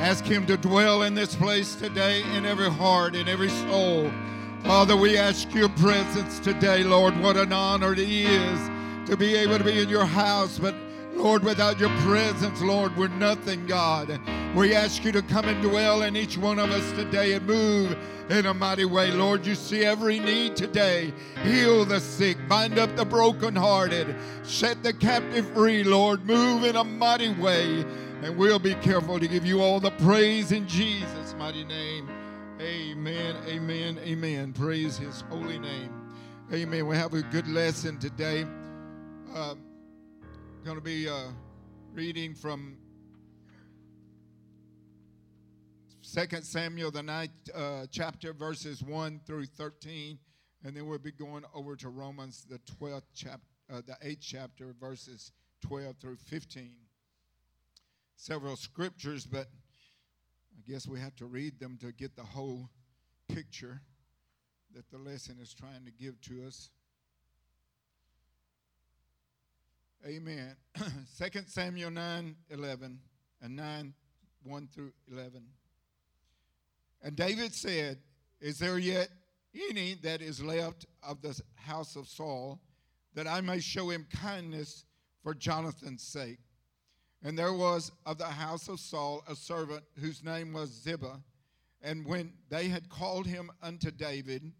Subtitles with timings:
[0.00, 4.10] Ask Him to dwell in this place today, in every heart, in every soul.
[4.64, 7.20] Father, we ask your presence today, Lord.
[7.20, 8.70] What an honor it is
[9.06, 10.58] to be able to be in your house.
[10.58, 10.74] But
[11.12, 14.18] Lord, without your presence, Lord, we're nothing, God.
[14.54, 17.94] We ask you to come and dwell in each one of us today and move
[18.30, 19.10] in a mighty way.
[19.10, 21.12] Lord, you see every need today.
[21.42, 26.24] Heal the sick, bind up the brokenhearted, set the captive free, Lord.
[26.24, 27.84] Move in a mighty way.
[28.22, 32.06] And we'll be careful to give you all the praise in Jesus' mighty name.
[32.60, 34.52] Amen, amen, amen.
[34.52, 35.90] Praise his holy name.
[36.52, 36.86] Amen.
[36.86, 38.44] We have a good lesson today.
[39.34, 39.54] Uh,
[40.64, 41.28] going to be uh,
[41.94, 42.76] reading from
[46.02, 50.18] 2 Samuel, the ninth uh, chapter, verses 1 through 13.
[50.62, 54.74] And then we'll be going over to Romans, the 12th chapter, uh, the 8th chapter,
[54.78, 56.72] verses 12 through 15.
[58.20, 62.68] Several scriptures, but I guess we have to read them to get the whole
[63.28, 63.80] picture
[64.74, 66.68] that the lesson is trying to give to us.
[70.06, 70.54] Amen.
[70.76, 70.84] 2
[71.46, 72.98] Samuel 9 11
[73.40, 73.94] and 9
[74.42, 75.42] 1 through 11.
[77.02, 78.00] And David said,
[78.38, 79.08] Is there yet
[79.70, 82.60] any that is left of the house of Saul,
[83.14, 84.84] that I may show him kindness
[85.22, 86.40] for Jonathan's sake?
[87.22, 91.20] And there was of the house of Saul a servant whose name was Ziba.
[91.82, 94.52] And when they had called him unto David,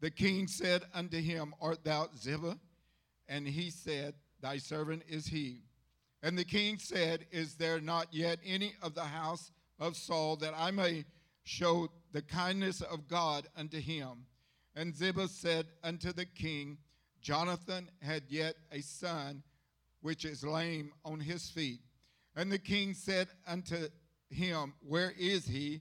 [0.00, 2.58] the king said unto him, Art thou Ziba?
[3.28, 5.62] And he said, Thy servant is he.
[6.22, 10.54] And the king said, Is there not yet any of the house of Saul that
[10.56, 11.04] I may
[11.44, 14.26] show the kindness of God unto him.
[14.76, 16.78] And Ziba said unto the king,
[17.20, 19.42] Jonathan had yet a son
[20.00, 21.80] which is lame on his feet.
[22.36, 23.88] And the king said unto
[24.28, 25.80] him, Where is he?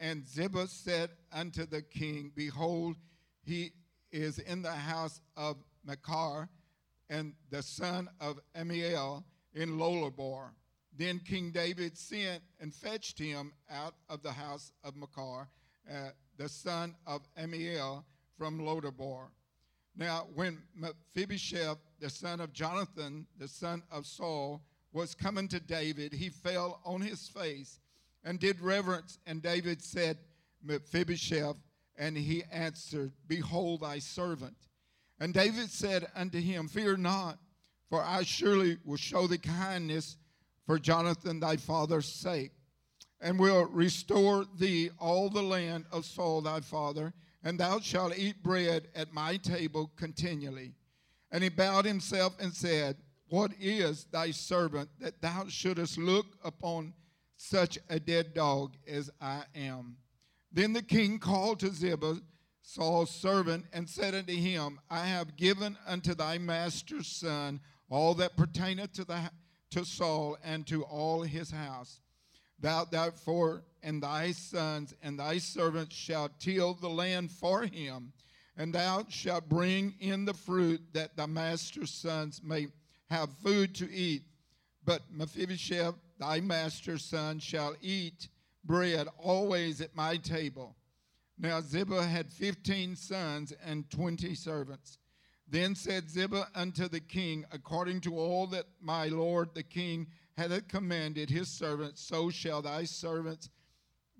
[0.00, 2.96] And Ziba said unto the king, Behold,
[3.44, 3.72] he
[4.12, 6.48] is in the house of Machir,
[7.10, 9.24] and the son of Ammiel
[9.54, 10.50] in Lodabar.
[10.96, 15.48] Then King David sent and fetched him out of the house of Machir,
[15.90, 18.04] uh, the son of Ammiel
[18.36, 19.28] from Lodabar.
[19.96, 24.62] Now, when Mephibosheth, the son of Jonathan, the son of Saul,
[24.92, 27.80] was coming to David, he fell on his face
[28.24, 29.18] and did reverence.
[29.26, 30.18] And David said,
[30.62, 31.56] Mephibosheth,
[31.96, 34.56] and he answered, Behold thy servant.
[35.20, 37.38] And David said unto him, Fear not,
[37.88, 40.16] for I surely will show thee kindness
[40.66, 42.52] for Jonathan thy father's sake,
[43.20, 48.42] and will restore thee all the land of Saul thy father, and thou shalt eat
[48.42, 50.74] bread at my table continually.
[51.30, 52.96] And he bowed himself and said,
[53.28, 56.94] What is thy servant that thou shouldest look upon
[57.36, 59.96] such a dead dog as I am?
[60.50, 62.20] Then the king called to Ziba,
[62.62, 68.36] Saul's servant, and said unto him, I have given unto thy master's son all that
[68.36, 69.30] pertaineth to the
[69.70, 72.00] to Saul and to all his house.
[72.58, 78.12] Thou therefore and thy sons and thy servants shall till the land for him,
[78.56, 82.68] and thou shalt bring in the fruit that thy master's sons may
[83.10, 84.22] have food to eat.
[84.84, 88.28] But Mephibosheth, thy master's son, shall eat
[88.64, 90.76] bread always at my table.
[91.38, 94.98] Now Ziba had fifteen sons and twenty servants.
[95.50, 100.68] Then said Ziba unto the king, According to all that my lord the king hath
[100.68, 103.48] commanded his servants, so shall thy servants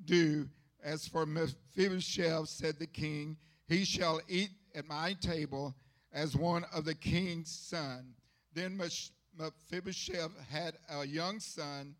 [0.04, 0.48] do.
[0.82, 5.74] As for Mephibosheth, said the king, he shall eat at my table
[6.12, 8.14] as one of the king's son.
[8.54, 8.80] Then
[9.38, 11.94] Mephibosheth had a young son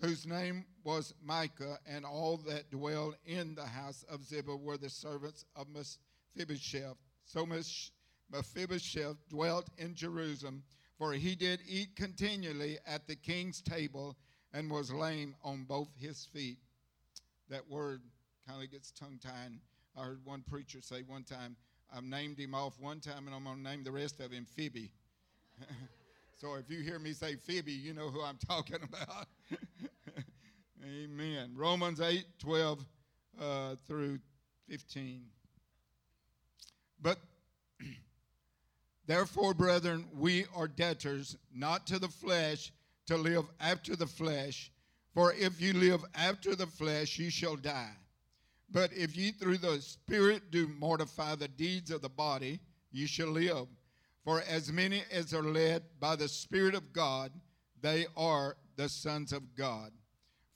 [0.00, 4.88] whose name was Micah, and all that dwelled in the house of Ziba were the
[4.88, 6.96] servants of Mephibosheth.
[7.26, 7.46] So
[8.32, 10.62] Mephibosheth dwelt in Jerusalem,
[10.96, 14.16] for he did eat continually at the king's table
[14.52, 16.58] and was lame on both his feet.
[17.50, 18.02] That word
[18.48, 19.52] kind of gets tongue tied.
[19.96, 21.56] I heard one preacher say one time,
[21.94, 24.46] I've named him off one time and I'm going to name the rest of him
[24.46, 24.90] Phoebe.
[26.40, 29.26] so if you hear me say Phoebe, you know who I'm talking about.
[30.84, 31.52] Amen.
[31.54, 32.86] Romans 8 12
[33.40, 34.18] uh, through
[34.68, 35.22] 15.
[37.02, 37.18] But
[39.06, 42.72] Therefore, brethren, we are debtors, not to the flesh,
[43.06, 44.70] to live after the flesh.
[45.12, 47.96] For if you live after the flesh, you shall die.
[48.70, 52.60] But if ye through the Spirit do mortify the deeds of the body,
[52.92, 53.66] you shall live.
[54.24, 57.32] For as many as are led by the Spirit of God,
[57.80, 59.92] they are the sons of God.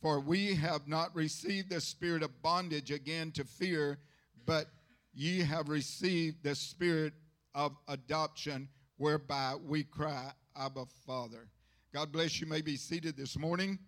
[0.01, 3.99] For we have not received the spirit of bondage again to fear,
[4.45, 4.67] but
[5.15, 7.15] ye have received the spirit
[7.55, 8.69] of adoption,
[8.99, 11.49] whereby we cry, Abba, Father.
[11.93, 12.47] God bless you.
[12.47, 13.79] May be seated this morning.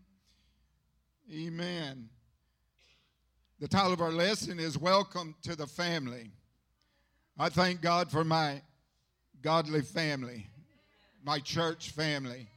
[1.31, 2.08] Amen.
[3.61, 6.31] The title of our lesson is Welcome to the Family.
[7.38, 8.62] I thank God for my
[9.46, 10.44] godly family,
[11.22, 12.48] my church family.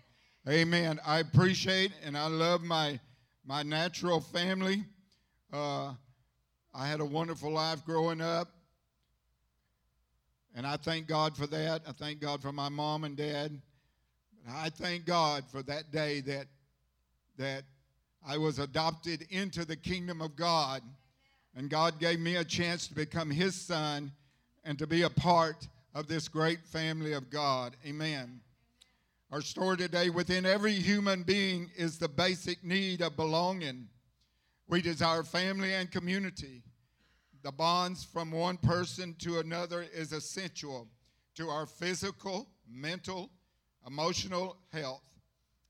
[0.47, 1.00] Amen.
[1.06, 3.00] I appreciate and I love my
[3.45, 4.83] my natural family.
[5.53, 5.94] Uh,
[6.74, 8.47] I had a wonderful life growing up.
[10.56, 11.83] And I thank God for that.
[11.88, 13.62] I thank God for my mom and dad.
[14.51, 16.47] I thank God for that day that,
[17.38, 17.65] that
[18.27, 20.81] I was adopted into the kingdom of God.
[21.56, 24.12] And God gave me a chance to become His son
[24.63, 27.75] and to be a part of this great family of God.
[27.86, 28.41] Amen.
[29.31, 33.88] Our story today within every human being is the basic need of belonging.
[34.68, 36.63] We desire family and community.
[37.44, 40.88] The bonds from one person to another is essential
[41.36, 43.30] to our physical, mental,
[43.88, 45.03] emotional health.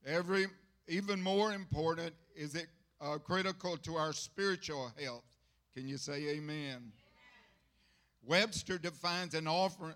[0.06, 0.48] Every
[0.88, 2.68] even more important is it
[3.02, 5.24] uh, critical to our spiritual health.
[5.76, 6.92] Can you say amen?
[8.24, 9.96] Webster defines an offering,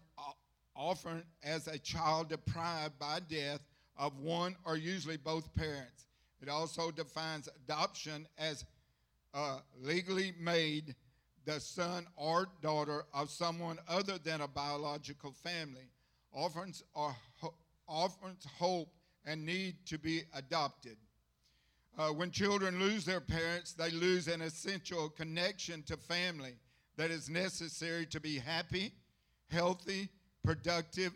[0.76, 3.62] often as a child deprived by death
[3.98, 6.08] of one or usually both parents.
[6.42, 8.66] It also defines adoption as
[9.34, 10.96] uh, legally made
[11.46, 15.90] the son or daughter of someone other than a biological family.
[16.32, 17.16] Orphans, are,
[17.88, 18.90] orphans hope
[19.26, 20.98] and need to be adopted.
[21.98, 26.56] Uh, when children lose their parents, they lose an essential connection to family
[26.98, 28.92] that is necessary to be happy,
[29.50, 30.10] healthy,
[30.44, 31.12] productive.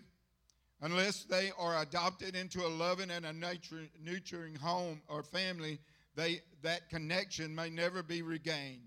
[0.81, 5.79] Unless they are adopted into a loving and a nurturing home or family,
[6.15, 8.81] they, that connection may never be regained.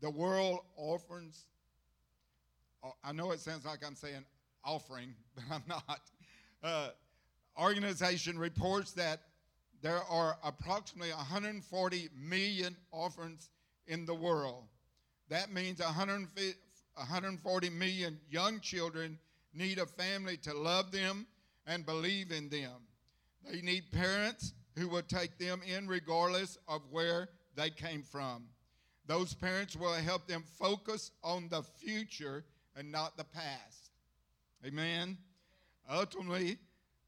[0.00, 1.46] The world offers,
[2.84, 4.24] uh, I know it sounds like I'm saying
[4.64, 6.00] offering, but I'm not.
[6.62, 6.88] Uh,
[7.60, 9.20] organization reports that
[9.80, 13.50] there are approximately 140 million orphans
[13.86, 14.64] in the world.
[15.28, 19.18] That means 140 million young children
[19.54, 21.26] need a family to love them
[21.66, 22.86] and believe in them.
[23.50, 28.44] They need parents who will take them in regardless of where they came from.
[29.06, 32.44] Those parents will help them focus on the future
[32.76, 33.90] and not the past.
[34.64, 35.16] Amen.
[35.90, 36.58] Ultimately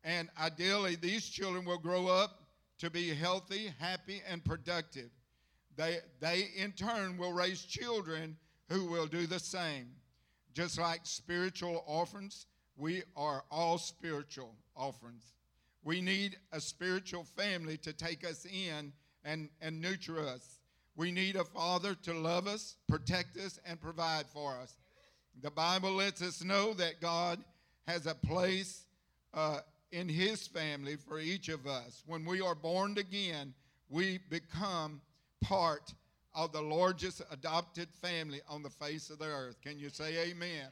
[0.02, 2.40] and ideally, these children will grow up
[2.78, 5.10] to be healthy, happy, and productive.
[5.76, 8.36] They, they in turn will raise children
[8.68, 9.88] who will do the same.
[10.54, 12.46] Just like spiritual orphans,
[12.76, 15.34] we are all spiritual orphans.
[15.82, 18.92] We need a spiritual family to take us in
[19.24, 20.60] and, and nurture us.
[20.96, 24.76] We need a father to love us, protect us, and provide for us.
[25.40, 27.42] The Bible lets us know that God
[27.86, 28.84] has a place
[29.32, 29.60] uh,
[29.92, 32.02] in his family for each of us.
[32.06, 33.54] When we are born again,
[33.88, 35.00] we become
[35.40, 35.94] part
[36.34, 39.56] of the largest adopted family on the face of the earth.
[39.62, 40.68] Can you say amen?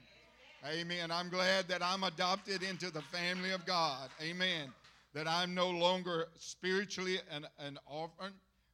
[0.65, 0.81] Amen.
[0.81, 1.11] amen.
[1.11, 4.09] I'm glad that I'm adopted into the family of God.
[4.23, 4.73] Amen.
[5.15, 8.33] That I'm no longer spiritually an, an orphan,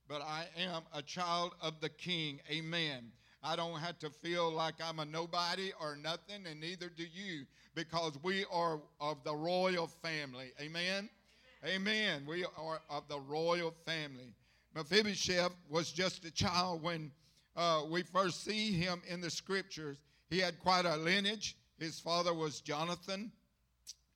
[0.08, 2.40] but I am a child of the King.
[2.50, 3.10] Amen.
[3.42, 7.44] I don't have to feel like I'm a nobody or nothing, and neither do you,
[7.74, 10.52] because we are of the royal family.
[10.60, 11.08] Amen.
[11.64, 11.86] Amen.
[11.86, 12.24] Amen.
[12.26, 14.34] We are of the royal family.
[14.74, 17.12] Mephibosheth was just a child when
[17.56, 19.98] uh, we first see him in the scriptures.
[20.28, 21.56] He had quite a lineage.
[21.78, 23.30] His father was Jonathan,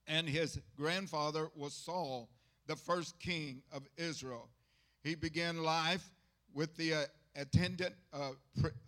[0.06, 2.28] and his grandfather was Saul,
[2.66, 4.48] the first king of Israel.
[5.04, 6.10] He began life
[6.52, 7.02] with the uh,
[7.36, 8.30] attendant, uh,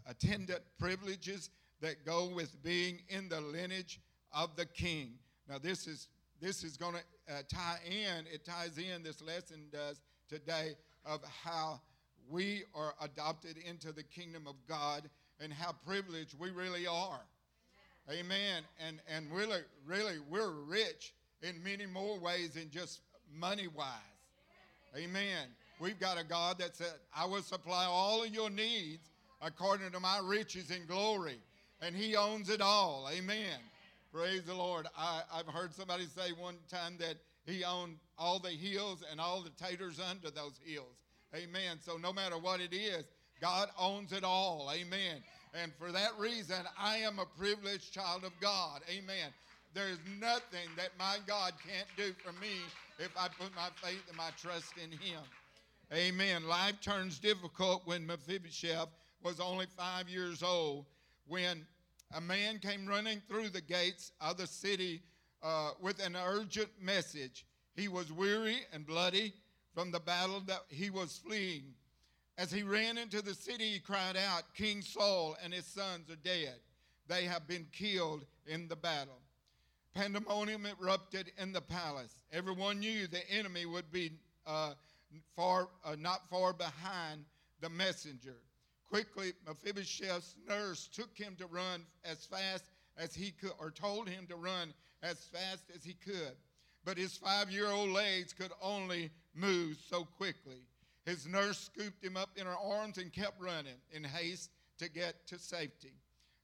[0.07, 1.51] attendant privileges
[1.81, 4.01] that go with being in the lineage
[4.33, 5.15] of the king.
[5.49, 6.09] Now, this is
[6.41, 8.25] this is going to uh, tie in.
[8.33, 9.03] It ties in.
[9.03, 11.81] This lesson does today of how
[12.29, 15.09] we are adopted into the kingdom of God
[15.41, 17.21] and how privileged we really are.
[18.09, 18.25] Amen.
[18.25, 18.63] Amen.
[18.87, 23.01] And and really, really, we're rich in many more ways than just
[23.33, 23.87] money wise.
[24.97, 25.09] Amen.
[25.11, 25.47] Amen.
[25.81, 29.09] We've got a God that said, I will supply all of your needs
[29.41, 31.39] according to my riches and glory.
[31.81, 33.09] And He owns it all.
[33.11, 33.59] Amen.
[34.13, 34.87] Praise the Lord.
[34.99, 37.15] I, I've heard somebody say one time that
[37.51, 40.97] he owned all the hills and all the taters under those hills.
[41.35, 41.79] Amen.
[41.81, 43.05] So no matter what it is,
[43.41, 44.71] God owns it all.
[44.73, 45.23] Amen.
[45.55, 48.83] And for that reason, I am a privileged child of God.
[48.91, 49.33] Amen.
[49.73, 52.53] There's nothing that my God can't do for me
[52.99, 55.23] if I put my faith and my trust in Him.
[55.93, 56.47] Amen.
[56.47, 58.89] Life turns difficult when Mephibosheth
[59.23, 60.87] was only five years old.
[61.27, 61.67] When
[62.15, 65.03] a man came running through the gates of the city
[65.43, 67.47] uh, with an urgent message.
[67.75, 69.33] He was weary and bloody
[69.75, 71.75] from the battle that he was fleeing.
[72.37, 76.17] As he ran into the city, he cried out, King Saul and his sons are
[76.17, 76.55] dead.
[77.07, 79.21] They have been killed in the battle.
[79.95, 82.23] Pandemonium erupted in the palace.
[82.33, 84.13] Everyone knew the enemy would be
[84.47, 84.75] uh,
[85.35, 87.25] far, uh, not far behind
[87.61, 88.37] the messenger.
[88.89, 92.65] Quickly, Mephibosheth's nurse took him to run as fast
[92.97, 96.37] as he could, or told him to run as fast as he could.
[96.85, 100.67] But his five year old legs could only move so quickly.
[101.05, 105.27] His nurse scooped him up in her arms and kept running in haste to get
[105.29, 105.95] to safety.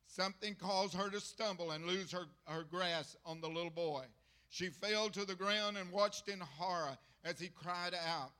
[0.07, 4.05] Something caused her to stumble and lose her, her grasp on the little boy.
[4.49, 8.31] She fell to the ground and watched in horror as he cried out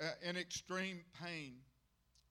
[0.00, 1.54] uh, in extreme pain.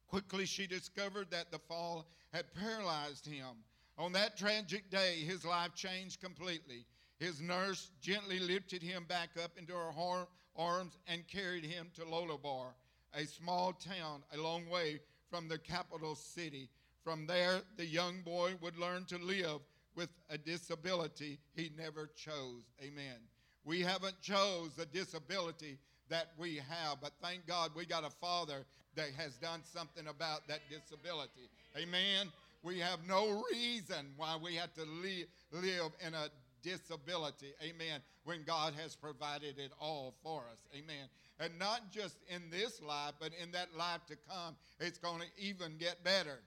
[0.08, 3.64] Quickly, she discovered that the fall had paralyzed him.
[3.98, 6.86] On that tragic day, his life changed completely.
[7.24, 10.28] His nurse gently lifted him back up into her
[10.58, 12.74] arms and carried him to Lodabar,
[13.14, 15.00] a small town a long way
[15.30, 16.68] from the capital city.
[17.02, 19.62] From there, the young boy would learn to live
[19.96, 22.64] with a disability he never chose.
[22.82, 23.16] Amen.
[23.64, 25.78] We haven't chose the disability
[26.10, 28.66] that we have, but thank God we got a father
[28.96, 31.50] that has done something about that disability.
[31.78, 32.34] Amen.
[32.64, 36.28] We have no reason why we have to live, live in a
[36.64, 37.54] disability.
[37.62, 38.02] Amen.
[38.24, 40.60] When God has provided it all for us.
[40.74, 41.08] Amen.
[41.40, 45.28] And not just in this life, but in that life to come, it's going to
[45.38, 46.40] even get better.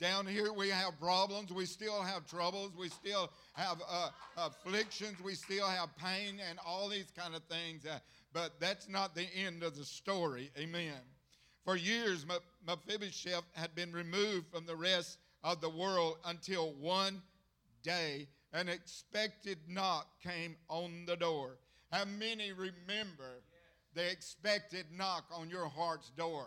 [0.00, 1.52] Down here, we have problems.
[1.52, 2.72] We still have troubles.
[2.76, 5.20] We still have uh, afflictions.
[5.22, 7.86] We still have pain and all these kind of things.
[7.86, 7.98] Uh,
[8.32, 10.50] but that's not the end of the story.
[10.58, 10.98] Amen.
[11.64, 12.26] For years,
[12.66, 17.22] Mephibosheth had been removed from the rest of the world until one
[17.82, 21.58] day an expected knock came on the door.
[21.92, 23.42] How many remember
[23.94, 26.46] the expected knock on your heart's door?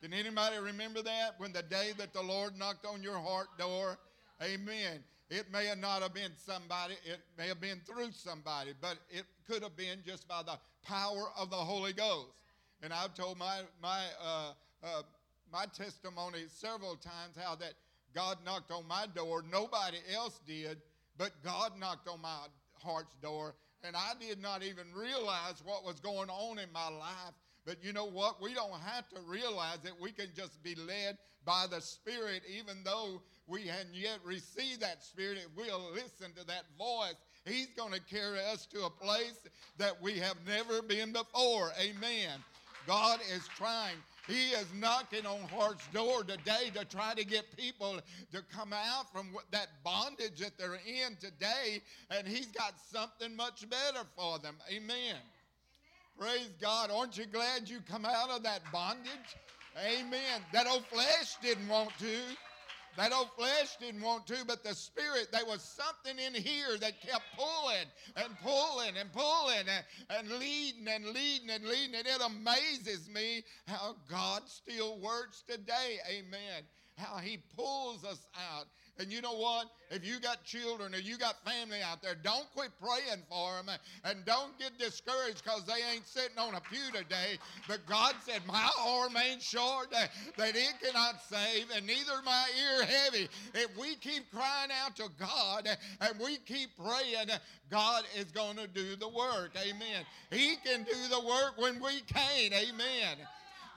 [0.00, 1.34] Did anybody remember that?
[1.38, 3.98] When the day that the Lord knocked on your heart door?
[4.40, 5.02] Amen.
[5.28, 9.64] It may not have been somebody, it may have been through somebody, but it could
[9.64, 12.30] have been just by the power of the Holy Ghost.
[12.82, 14.52] And I've told my, my, uh,
[14.84, 15.02] uh,
[15.52, 17.72] my testimony several times how that
[18.14, 19.42] God knocked on my door.
[19.50, 20.78] Nobody else did,
[21.18, 23.54] but God knocked on my heart's door.
[23.84, 27.34] And I did not even realize what was going on in my life.
[27.64, 28.40] But you know what?
[28.40, 29.92] We don't have to realize it.
[30.00, 35.02] We can just be led by the Spirit, even though we hadn't yet received that
[35.02, 35.38] Spirit.
[35.38, 39.40] If we'll listen to that voice, He's going to carry us to a place
[39.78, 41.70] that we have never been before.
[41.80, 42.40] Amen.
[42.86, 43.96] God is trying.
[44.26, 48.00] He is knocking on heart's door today to try to get people
[48.32, 51.80] to come out from that bondage that they're in today,
[52.10, 54.56] and He's got something much better for them.
[54.68, 54.86] Amen.
[54.86, 55.16] Amen.
[56.18, 56.90] Praise God.
[56.90, 59.36] Aren't you glad you come out of that bondage?
[59.78, 60.40] Amen.
[60.52, 62.06] That old flesh didn't want to.
[62.96, 67.00] That old flesh didn't want to, but the spirit, there was something in here that
[67.00, 67.86] kept pulling
[68.16, 71.94] and pulling and pulling and, and leading and leading and leading.
[71.94, 75.98] And it amazes me how God still works today.
[76.10, 76.62] Amen.
[76.96, 78.66] How he pulls us out
[78.98, 79.66] and you know what?
[79.90, 83.76] If you got children or you got family out there, don't quit praying for them
[84.04, 87.38] and don't get discouraged because they ain't sitting on a pew today.
[87.68, 92.84] But God said, My arm ain't short, that, it cannot save, and neither my ear
[92.84, 93.28] heavy.
[93.54, 95.68] If we keep crying out to God
[96.00, 97.28] and we keep praying,
[97.70, 99.52] God is going to do the work.
[99.56, 100.04] Amen.
[100.30, 102.52] He can do the work when we can't.
[102.52, 103.18] Amen.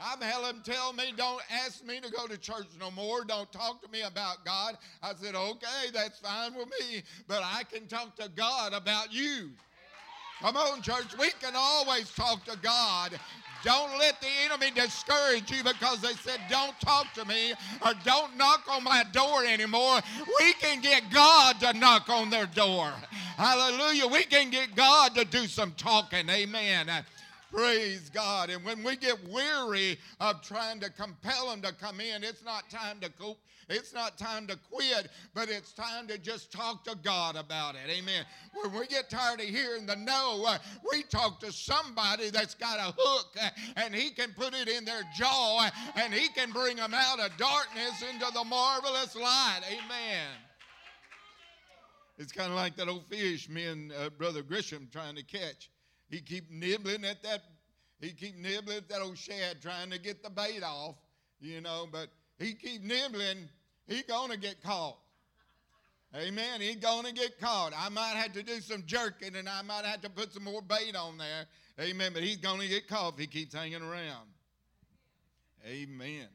[0.01, 3.23] I've had them tell me, don't ask me to go to church no more.
[3.25, 4.77] Don't talk to me about God.
[5.03, 9.49] I said, okay, that's fine with me, but I can talk to God about you.
[10.41, 11.17] Come on, church.
[11.19, 13.19] We can always talk to God.
[13.61, 17.53] Don't let the enemy discourage you because they said, don't talk to me
[17.85, 19.99] or don't knock on my door anymore.
[20.39, 22.93] We can get God to knock on their door.
[23.35, 24.07] Hallelujah.
[24.07, 26.29] We can get God to do some talking.
[26.29, 26.89] Amen.
[27.51, 28.49] Praise God.
[28.49, 32.69] And when we get weary of trying to compel them to come in, it's not
[32.69, 33.39] time to cope.
[33.69, 37.89] It's not time to quit, but it's time to just talk to God about it.
[37.89, 38.25] Amen.
[38.53, 40.57] When we get tired of hearing the no, uh,
[40.91, 44.85] we talk to somebody that's got a hook uh, and he can put it in
[44.85, 49.61] their jaw uh, and he can bring them out of darkness into the marvelous light.
[49.67, 50.27] Amen.
[52.17, 55.69] It's kind of like that old fish me and Brother Grisham trying to catch.
[56.09, 57.41] He keep nibbling at that
[58.01, 60.95] He keep nibbling at that old shad trying to get the bait off,
[61.39, 63.49] you know, but he keep nibbling,
[63.87, 64.97] he gonna get caught.
[66.15, 66.59] Amen.
[66.59, 67.71] He gonna get caught.
[67.77, 70.61] I might have to do some jerking and I might have to put some more
[70.61, 71.45] bait on there.
[71.79, 72.11] Amen.
[72.13, 74.27] But he's gonna get caught if he keeps hanging around.
[75.67, 76.27] Amen.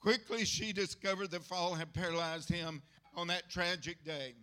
[0.00, 2.80] Quickly, she discovered the fall had paralyzed him
[3.16, 4.34] on that tragic day.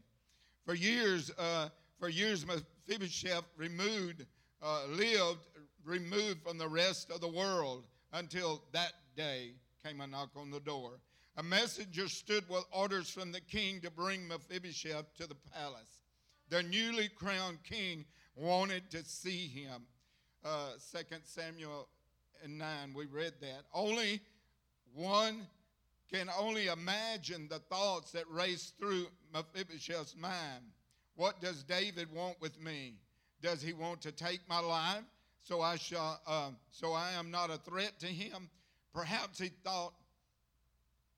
[0.65, 2.45] For years, uh, for years,
[2.87, 4.25] Mephibosheth removed,
[4.61, 5.45] uh, lived
[5.83, 10.59] removed from the rest of the world until that day came a knock on the
[10.59, 10.99] door.
[11.37, 16.01] A messenger stood with orders from the king to bring Mephibosheth to the palace.
[16.49, 19.85] The newly crowned king wanted to see him.
[20.43, 21.87] Uh, 2 Samuel
[22.47, 23.63] 9, we read that.
[23.73, 24.21] Only
[24.93, 25.47] one
[26.11, 30.63] can only imagine the thoughts that raced through Mephibosheth's mind.
[31.15, 32.95] What does David want with me?
[33.41, 35.03] Does he want to take my life
[35.43, 38.49] so I shall uh, so I am not a threat to him?
[38.93, 39.93] Perhaps he thought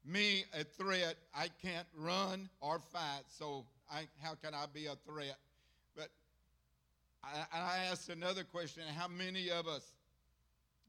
[0.06, 1.16] me a threat.
[1.34, 5.38] I can't run or fight, so I, how can I be a threat?
[5.96, 6.10] But
[7.24, 9.94] I, I asked another question: How many of us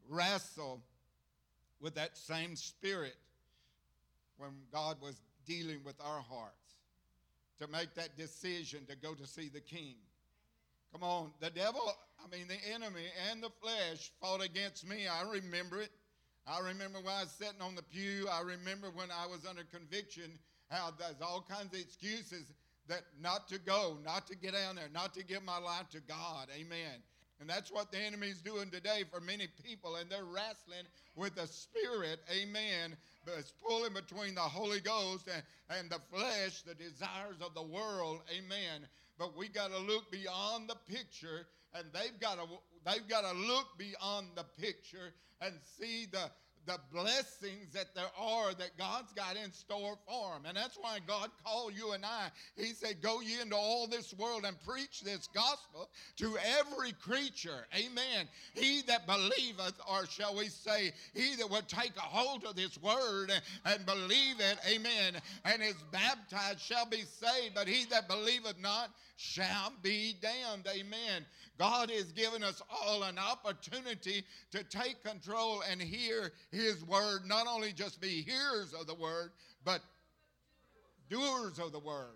[0.08, 0.80] wrestle
[1.80, 3.16] with that same spirit?
[4.38, 6.67] when God was dealing with our hearts
[7.60, 9.94] to make that decision to go to see the king.
[10.92, 11.92] Come on, the devil,
[12.24, 15.06] I mean, the enemy and the flesh fought against me.
[15.06, 15.90] I remember it.
[16.46, 18.26] I remember when I was sitting on the pew.
[18.32, 20.38] I remember when I was under conviction,
[20.70, 22.52] how there's all kinds of excuses
[22.88, 26.00] that not to go, not to get down there, not to give my life to
[26.00, 26.48] God.
[26.58, 27.02] Amen.
[27.40, 29.96] And that's what the enemy's doing today for many people.
[29.96, 32.96] And they're wrestling with the spirit, amen,
[33.38, 35.42] it's pulling between the Holy Ghost and,
[35.78, 38.86] and the flesh, the desires of the world, amen.
[39.18, 42.46] But we got to look beyond the picture, and they've got to
[42.84, 46.30] they've got to look beyond the picture and see the
[46.68, 50.42] the blessings that there are that God's got in store for them.
[50.46, 52.28] And that's why God called you and I.
[52.56, 57.66] He said, Go ye into all this world and preach this gospel to every creature.
[57.74, 58.28] Amen.
[58.54, 62.80] He that believeth, or shall we say, he that will take a hold of this
[62.82, 63.32] word
[63.64, 65.14] and believe it, amen,
[65.46, 70.68] and is baptized shall be saved, but he that believeth not shall be damned.
[70.68, 71.26] Amen.
[71.58, 77.48] God has given us all an opportunity to take control and hear His word, not
[77.48, 79.32] only just be hearers of the word,
[79.64, 79.80] but
[81.10, 82.14] doers of the word.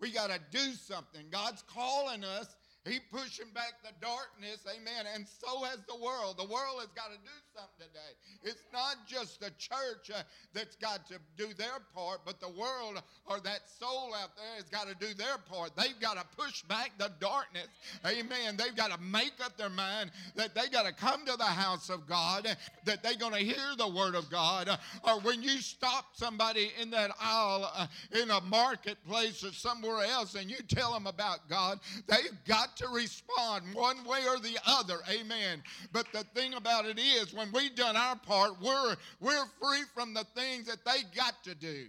[0.00, 1.26] We got to do something.
[1.30, 5.04] God's calling us he pushing back the darkness, amen.
[5.14, 6.38] And so has the world.
[6.38, 8.50] The world has got to do something today.
[8.50, 10.22] It's not just the church uh,
[10.54, 14.64] that's got to do their part, but the world or that soul out there has
[14.64, 15.72] got to do their part.
[15.76, 17.68] They've got to push back the darkness,
[18.06, 18.56] amen.
[18.56, 21.90] They've got to make up their mind that they got to come to the house
[21.90, 24.70] of God, that they're going to hear the word of God.
[25.04, 27.86] Or when you stop somebody in that aisle uh,
[28.20, 32.76] in a marketplace or somewhere else and you tell them about God, they've got got
[32.76, 34.98] to respond one way or the other.
[35.10, 35.62] Amen.
[35.92, 40.14] But the thing about it is, when we've done our part, we're, we're free from
[40.14, 41.86] the things that they got to do.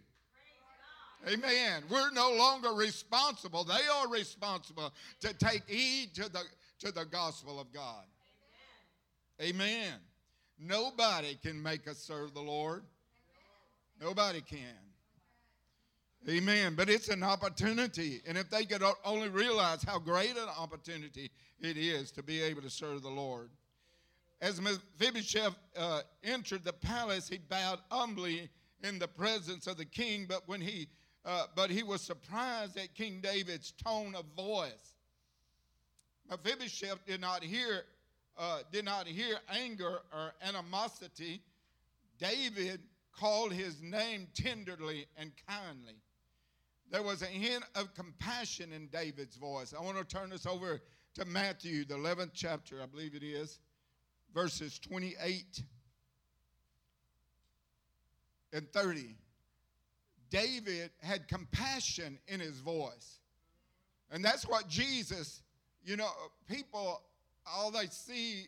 [1.28, 1.84] Amen.
[1.90, 3.64] We're no longer responsible.
[3.64, 6.42] They are responsible to take heed to the,
[6.80, 8.04] to the gospel of God.
[9.40, 9.56] Amen.
[9.56, 9.94] Amen.
[10.60, 12.84] Nobody can make us serve the Lord.
[14.00, 14.58] Nobody can.
[16.30, 16.76] Amen.
[16.76, 18.22] But it's an opportunity.
[18.28, 22.62] And if they could only realize how great an opportunity it is to be able
[22.62, 23.50] to serve the Lord.
[24.42, 28.50] As Mephibosheth uh, entered the palace, he bowed humbly
[28.84, 30.88] in the presence of the king, but when he
[31.24, 34.96] uh, but he was surprised at King David's tone of voice.
[36.28, 37.84] Mephibosheth did not hear
[38.40, 41.44] uh, did not hear anger or animosity.
[42.18, 42.82] David
[43.16, 45.96] called his name tenderly and kindly.
[46.90, 49.74] There was a hint of compassion in David's voice.
[49.78, 50.82] I want to turn this over
[51.16, 53.60] to Matthew, the 11th chapter, I believe it is,
[54.34, 55.64] verses 28
[58.54, 59.16] and 30.
[60.30, 63.20] David had compassion in his voice.
[64.12, 65.42] And that's what Jesus,
[65.84, 66.10] you know,
[66.48, 67.02] people,
[67.46, 68.48] all they see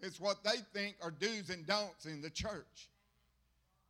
[0.00, 2.88] is what they think are do's and don'ts in the church.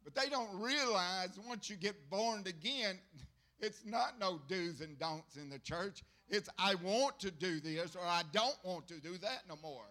[0.05, 2.99] But they don't realize once you get born again,
[3.61, 6.03] it's not no do's and don'ts in the church.
[6.29, 9.85] It's I want to do this or I don't want to do that no more.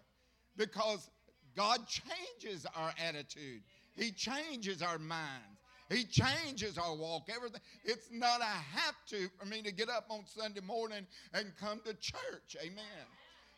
[0.58, 1.10] Because
[1.56, 3.62] God changes our attitude,
[3.96, 5.58] He changes our minds.
[5.90, 7.62] He changes our walk, everything.
[7.86, 11.80] It's not a have to for me to get up on Sunday morning and come
[11.86, 12.58] to church.
[12.62, 13.06] Amen.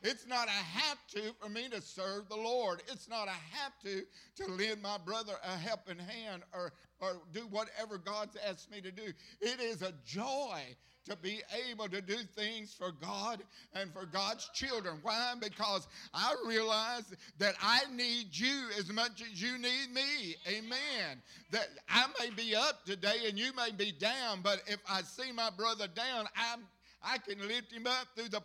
[0.02, 2.82] It's not a have to for me to serve the Lord.
[2.88, 4.04] It's not a have to
[4.38, 8.92] to lend my brother a helping hand or, or do whatever God's asked me to
[8.92, 9.12] do.
[9.42, 10.62] It is a joy
[11.10, 13.42] to be able to do things for God
[13.74, 15.00] and for God's children.
[15.02, 15.34] Why?
[15.42, 20.36] Because I realize that I need you as much as you need me.
[20.48, 21.22] Amen.
[21.52, 25.32] That I may be up today and you may be down, but if I see
[25.32, 26.62] my brother down, I'm
[27.02, 28.42] I can lift him up through the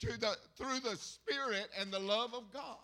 [0.00, 2.76] to the through the spirit and the love of God.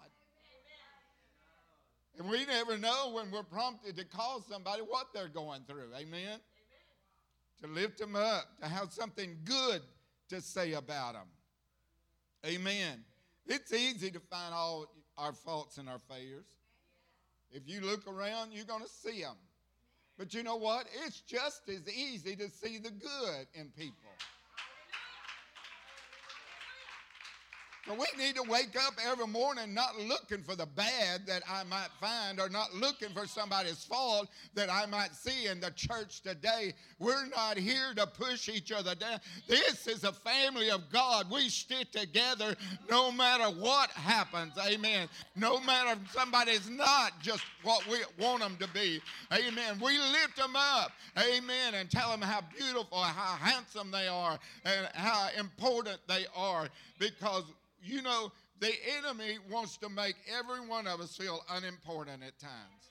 [2.19, 5.88] And we never know when we're prompted to call somebody what they're going through.
[5.97, 6.38] Amen?
[7.62, 9.83] To lift them up, to have something good
[10.31, 11.27] to say about them.
[12.46, 13.05] Amen.
[13.46, 14.87] It's easy to find all
[15.18, 16.46] our faults and our failures.
[17.51, 19.37] If you look around, you're going to see them.
[20.16, 20.87] But you know what?
[21.05, 24.11] It's just as easy to see the good in people.
[27.87, 31.64] So we need to wake up every morning not looking for the bad that I
[31.64, 36.21] might find or not looking for somebody's fault that I might see in the church
[36.21, 36.75] today.
[36.99, 39.21] We're not here to push each other down.
[39.49, 41.31] This is a family of God.
[41.31, 42.55] We stick together
[42.90, 44.53] no matter what happens.
[44.59, 45.09] Amen.
[45.35, 49.01] No matter if somebody's not just what we want them to be.
[49.33, 49.81] Amen.
[49.83, 50.93] We lift them up.
[51.19, 51.75] Amen.
[51.75, 56.69] And tell them how beautiful, how handsome they are, and how important they are
[57.00, 57.44] because
[57.82, 62.90] you know, the enemy wants to make every one of us feel unimportant at times.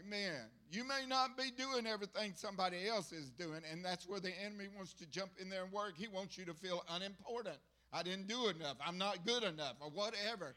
[0.00, 0.46] Amen.
[0.72, 4.68] You may not be doing everything somebody else is doing, and that's where the enemy
[4.74, 5.94] wants to jump in there and work.
[5.96, 7.58] He wants you to feel unimportant.
[7.92, 8.76] I didn't do enough.
[8.84, 10.54] I'm not good enough, or whatever.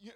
[0.00, 0.10] You,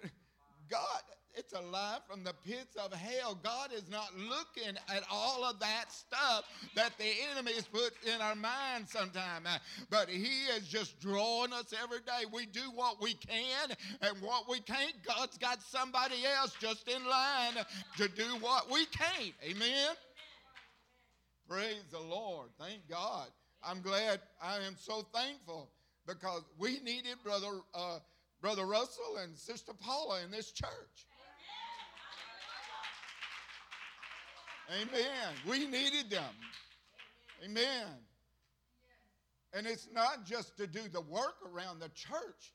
[0.69, 1.01] God,
[1.39, 3.39] it's a lie from the pits of hell.
[3.41, 6.43] God is not looking at all of that stuff
[6.75, 9.43] that the enemy has put in our minds sometime.
[9.45, 9.57] Uh,
[9.89, 12.25] but he is just drawing us every day.
[12.31, 13.69] We do what we can,
[14.01, 17.63] and what we can't, God's got somebody else just in line
[17.97, 19.33] to do what we can't.
[19.41, 19.95] Amen?
[21.47, 22.49] Praise the Lord.
[22.59, 23.27] Thank God.
[23.63, 24.19] I'm glad.
[24.43, 25.69] I am so thankful
[26.05, 27.99] because we needed Brother, uh,
[28.41, 31.07] Brother Russell and Sister Paula in this church.
[34.69, 35.33] Amen.
[35.47, 36.33] We needed them.
[37.43, 37.87] Amen.
[39.53, 42.53] And it's not just to do the work around the church,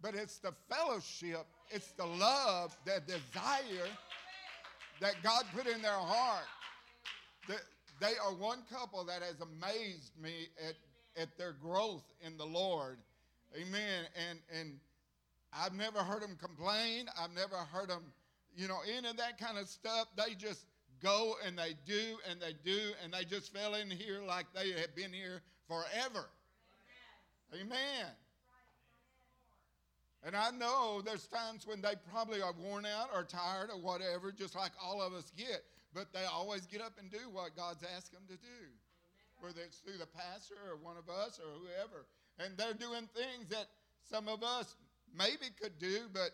[0.00, 3.88] but it's the fellowship, it's the love, the desire
[5.00, 6.46] that God put in their heart.
[7.98, 10.74] They are one couple that has amazed me at,
[11.20, 12.98] at their growth in the Lord.
[13.54, 14.04] Amen.
[14.28, 14.78] And, and
[15.52, 17.06] I've never heard them complain.
[17.18, 18.02] I've never heard them,
[18.54, 20.08] you know, any of that kind of stuff.
[20.14, 20.66] They just
[21.02, 24.72] go and they do and they do and they just fell in here like they
[24.72, 26.28] have been here forever.
[27.52, 27.66] Amen.
[27.70, 28.06] Amen.
[30.26, 34.32] And I know there's times when they probably are worn out or tired or whatever,
[34.32, 35.62] just like all of us get,
[35.94, 38.60] but they always get up and do what God's asked them to do,
[39.38, 42.06] whether it's through the pastor or one of us or whoever.
[42.40, 43.66] And they're doing things that
[44.10, 44.74] some of us
[45.16, 46.30] maybe could do, but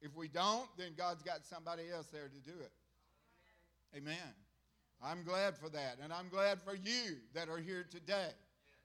[0.00, 2.72] if we don't, then God's got somebody else there to do it.
[3.96, 4.34] Amen.
[5.02, 5.96] I'm glad for that.
[6.02, 8.30] And I'm glad for you that are here today.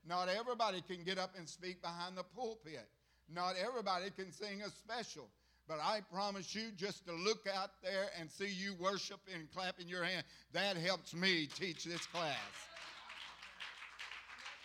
[0.08, 2.88] Not everybody can get up and speak behind the pulpit.
[3.34, 5.30] Not everybody can sing a special.
[5.68, 9.88] But I promise you, just to look out there and see you worship and clapping
[9.88, 12.36] your hand, that helps me teach this class.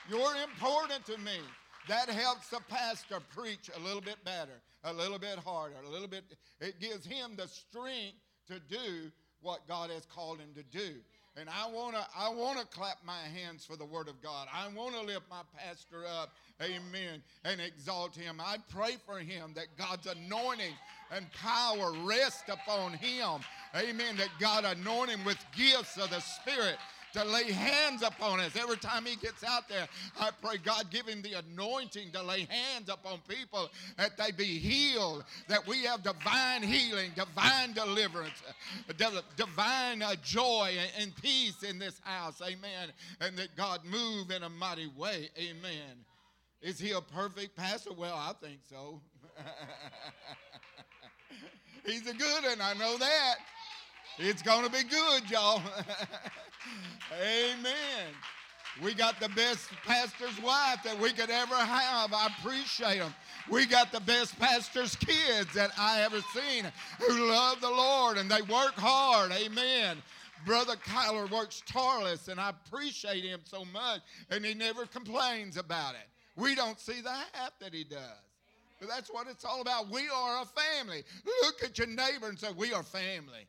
[0.08, 1.38] You're important to me.
[1.88, 6.08] That helps the pastor preach a little bit better, a little bit harder, a little
[6.08, 6.24] bit.
[6.60, 8.16] It gives him the strength
[8.48, 10.96] to do what God has called him to do.
[11.38, 14.48] And I want to I want to clap my hands for the word of God.
[14.52, 16.30] I want to lift my pastor up.
[16.62, 17.22] Amen.
[17.44, 18.40] And exalt him.
[18.40, 20.72] I pray for him that God's anointing
[21.10, 23.40] and power rest upon him.
[23.76, 24.16] Amen.
[24.16, 26.78] That God anoint him with gifts of the Spirit
[27.16, 28.54] to lay hands upon us.
[28.56, 29.88] Every time he gets out there,
[30.20, 34.44] I pray God give him the anointing to lay hands upon people that they be
[34.44, 38.42] healed, that we have divine healing, divine deliverance,
[39.36, 42.42] divine uh, joy and peace in this house.
[42.42, 42.90] Amen.
[43.20, 45.30] And that God move in a mighty way.
[45.38, 46.04] Amen.
[46.60, 47.92] Is he a perfect pastor?
[47.96, 49.00] Well, I think so.
[51.86, 53.36] He's a good one, I know that.
[54.18, 55.60] It's going to be good, y'all.
[57.22, 58.08] Amen.
[58.82, 62.12] We got the best pastor's wife that we could ever have.
[62.12, 63.14] I appreciate them.
[63.50, 66.64] We got the best pastor's kids that I ever seen
[66.98, 69.32] who love the Lord and they work hard.
[69.32, 69.98] Amen.
[70.44, 74.00] Brother Kyler works tireless, and I appreciate him so much,
[74.30, 76.06] and he never complains about it.
[76.36, 78.00] We don't see the half that he does.
[78.78, 79.90] But that's what it's all about.
[79.90, 81.02] We are a family.
[81.42, 83.46] Look at your neighbor and say, We are family.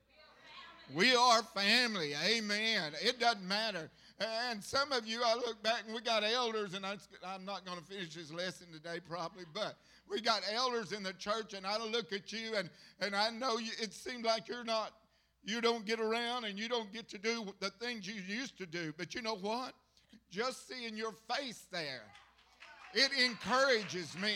[0.94, 2.14] We are family.
[2.26, 2.94] Amen.
[3.02, 3.90] It doesn't matter.
[4.20, 6.96] And some of you, I look back and we got elders, and I,
[7.26, 9.76] am not going to finish this lesson today probably, but
[10.10, 12.70] we got elders in the church, and I look at you, and,
[13.02, 14.94] and I know you, it seems like you're not,
[15.44, 18.66] you don't get around and you don't get to do the things you used to
[18.66, 18.94] do.
[18.98, 19.74] But you know what?
[20.32, 22.04] Just seeing your face there,
[22.94, 24.36] it encourages me.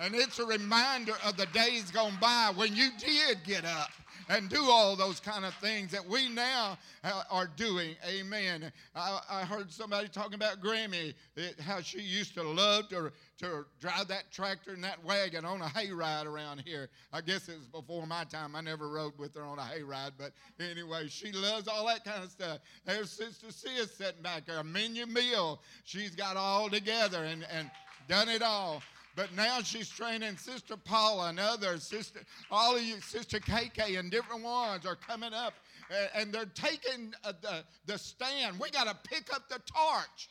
[0.00, 3.90] And it's a reminder of the days gone by when you did get up
[4.32, 7.94] and do all those kind of things that we now uh, are doing.
[8.08, 8.72] Amen.
[8.96, 13.66] I, I heard somebody talking about Grammy, it, how she used to love to, to
[13.78, 16.88] drive that tractor and that wagon on a hayride around here.
[17.12, 18.56] I guess it was before my time.
[18.56, 22.24] I never rode with her on a hayride, but anyway, she loves all that kind
[22.24, 22.60] of stuff.
[22.86, 25.60] There's Sister Sia sitting back there, a minion meal.
[25.84, 27.70] She's got all together and, and
[28.08, 28.82] done it all.
[29.14, 32.20] But now she's training Sister Paula and others, Sister,
[32.50, 35.54] all of you, Sister KK and different ones are coming up
[36.14, 38.58] and they're taking uh, the, the stand.
[38.58, 40.28] We got to pick up the torch.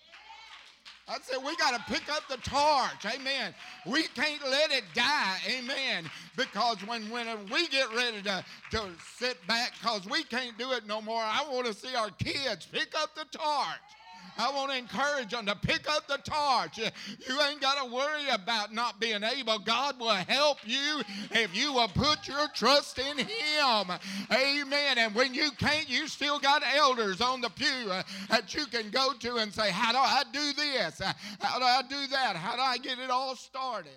[1.07, 3.13] I said, we got to pick up the torch.
[3.13, 3.53] Amen.
[3.85, 5.37] We can't let it die.
[5.49, 6.09] Amen.
[6.37, 8.83] Because when, when we get ready to, to
[9.17, 12.65] sit back, because we can't do it no more, I want to see our kids
[12.71, 13.91] pick up the torch.
[14.37, 16.77] I want to encourage them to pick up the torch.
[16.77, 19.59] You ain't got to worry about not being able.
[19.59, 23.91] God will help you if you will put your trust in Him.
[24.31, 24.97] Amen.
[24.97, 28.89] And when you can't, you still got elders on the pew uh, that you can
[28.89, 31.01] go to and say, How do I do this?
[31.01, 32.35] Uh, how do I do that?
[32.35, 33.91] How do I get it all started?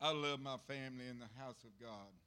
[0.00, 2.17] I love my family in the house of God.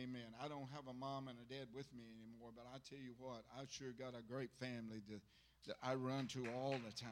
[0.00, 0.22] Amen.
[0.42, 3.12] I don't have a mom and a dad with me anymore, but I tell you
[3.18, 5.20] what, I sure got a great family to,
[5.66, 7.10] that I run to all the time.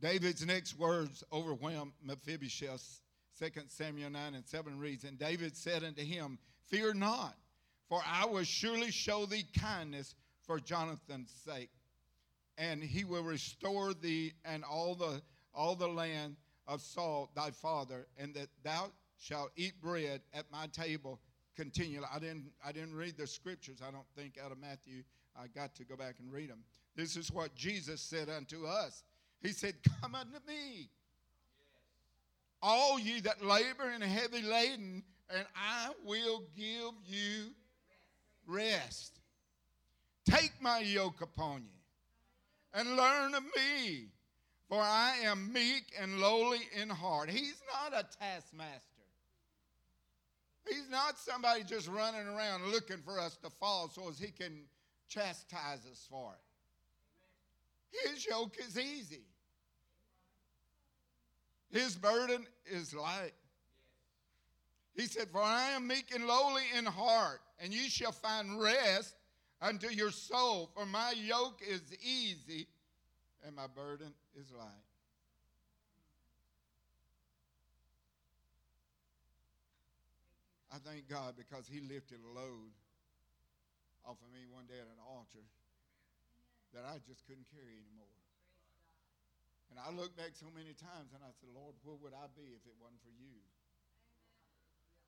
[0.00, 3.00] David's next words overwhelmed Mephibosheth.
[3.40, 6.38] 2 Samuel 9 and 7 reads, And David said unto him,
[6.68, 7.34] Fear not,
[7.88, 10.14] for I will surely show thee kindness
[10.46, 11.70] for Jonathan's sake,
[12.56, 15.20] and he will restore thee and all the
[15.52, 16.36] all the land
[16.68, 21.20] of Saul thy father, and that thou shall eat bread at my table
[21.56, 22.06] continually.
[22.12, 25.02] I didn't, I didn't read the scriptures, I don't think, out of Matthew.
[25.38, 26.64] I got to go back and read them.
[26.94, 29.02] This is what Jesus said unto us.
[29.42, 30.88] He said, Come unto me,
[32.62, 37.50] all ye that labor and heavy laden, and I will give you
[38.46, 39.18] rest.
[40.24, 41.76] Take my yoke upon you
[42.74, 44.08] and learn of me,
[44.68, 47.30] for I am meek and lowly in heart.
[47.30, 48.95] He's not a taskmaster.
[50.68, 54.64] He's not somebody just running around looking for us to fall so as he can
[55.08, 58.08] chastise us for it.
[58.08, 59.24] His yoke is easy.
[61.70, 63.34] His burden is light.
[64.94, 69.14] He said, For I am meek and lowly in heart, and you shall find rest
[69.60, 72.66] unto your soul, for my yoke is easy
[73.46, 74.85] and my burden is light.
[80.76, 82.68] I thank God because He lifted a load
[84.04, 85.40] off of me one day at an altar
[86.76, 88.12] that I just couldn't carry anymore.
[89.72, 92.52] And I look back so many times and I said, Lord, where would I be
[92.52, 93.40] if it wasn't for you?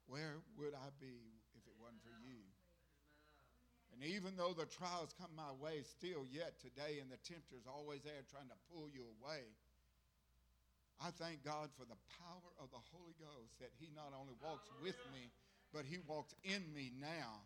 [0.08, 1.20] Where would I be
[1.52, 2.40] if it wasn't for you?
[3.92, 8.08] And even though the trials come my way still yet today and the tempter's always
[8.08, 9.44] there trying to pull you away,
[10.96, 14.72] I thank God for the power of the Holy Ghost that He not only walks
[14.80, 15.28] with me,
[15.72, 17.42] but he walks in me now.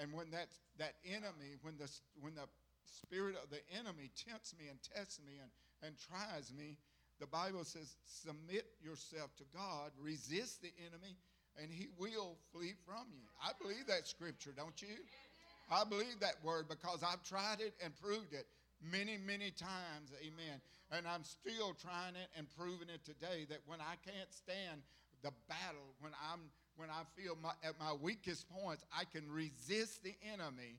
[0.00, 0.48] And when that,
[0.78, 2.48] that enemy, when the, when the
[2.84, 5.50] spirit of the enemy tempts me and tests me and,
[5.86, 6.76] and tries me,
[7.20, 11.14] the Bible says, submit yourself to God, resist the enemy,
[11.60, 13.28] and he will flee from you.
[13.38, 14.96] I believe that scripture, don't you?
[15.70, 18.46] I believe that word because I've tried it and proved it
[18.82, 20.10] many, many times.
[20.18, 20.60] Amen.
[20.90, 24.82] And I'm still trying it and proving it today that when I can't stand
[25.22, 30.02] the battle, when I'm when I feel my, at my weakest points, I can resist
[30.02, 30.78] the enemy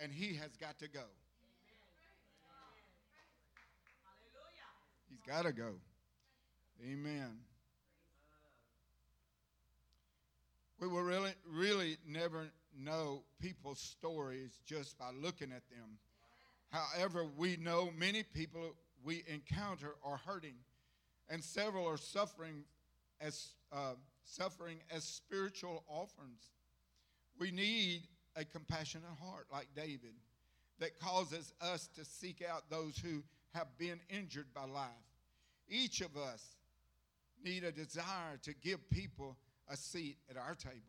[0.00, 1.04] and he has got to go.
[5.08, 5.74] He's got to go.
[6.84, 7.38] Amen.
[10.80, 15.98] We will really, really never know people's stories just by looking at them.
[16.70, 20.56] However, we know many people we encounter are hurting,
[21.30, 22.64] and several are suffering
[23.20, 23.94] as uh,
[24.26, 26.50] suffering as spiritual offerings.
[27.38, 28.02] We need
[28.34, 30.14] a compassionate heart like David
[30.78, 33.22] that causes us to seek out those who
[33.54, 34.90] have been injured by life.
[35.68, 36.56] Each of us
[37.42, 39.36] need a desire to give people
[39.68, 40.80] a seat at our table.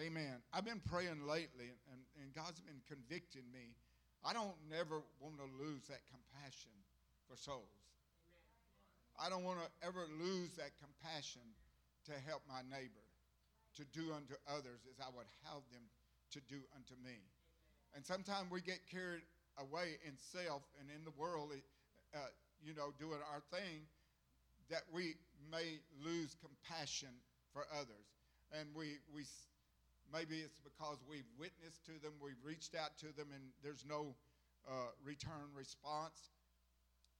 [0.00, 0.36] Amen.
[0.52, 3.76] I've been praying lately, and, and God's been convicting me.
[4.24, 6.70] I don't never want to lose that compassion
[7.28, 7.66] for souls.
[9.20, 11.42] I don't want to ever lose that compassion
[12.06, 13.06] to help my neighbor,
[13.78, 15.84] to do unto others as I would have them
[16.32, 17.18] to do unto me.
[17.94, 19.22] And sometimes we get carried
[19.60, 21.52] away in self and in the world,
[22.14, 22.18] uh,
[22.64, 23.84] you know, doing our thing,
[24.70, 25.14] that we
[25.50, 27.12] may lose compassion
[27.52, 28.08] for others.
[28.52, 29.24] And we, we
[30.12, 34.14] maybe it's because we've witnessed to them, we've reached out to them, and there's no
[34.68, 36.32] uh, return response.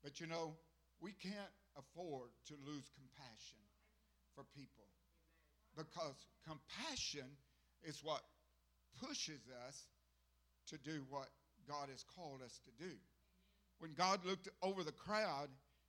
[0.02, 0.56] But you know,
[1.00, 3.60] we can't afford to lose compassion
[4.34, 4.84] for people
[5.76, 7.28] because compassion
[7.82, 8.22] is what
[9.00, 9.86] pushes us
[10.68, 11.28] to do what
[11.68, 12.92] God has called us to do.
[13.78, 15.48] When God looked over the crowd,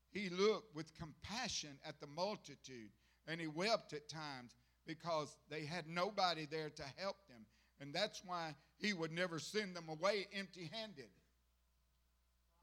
[0.10, 2.90] he looked with compassion at the multitude
[3.28, 7.46] and he wept at times because they had nobody there to help them.
[7.80, 11.10] And that's why he would never send them away empty handed.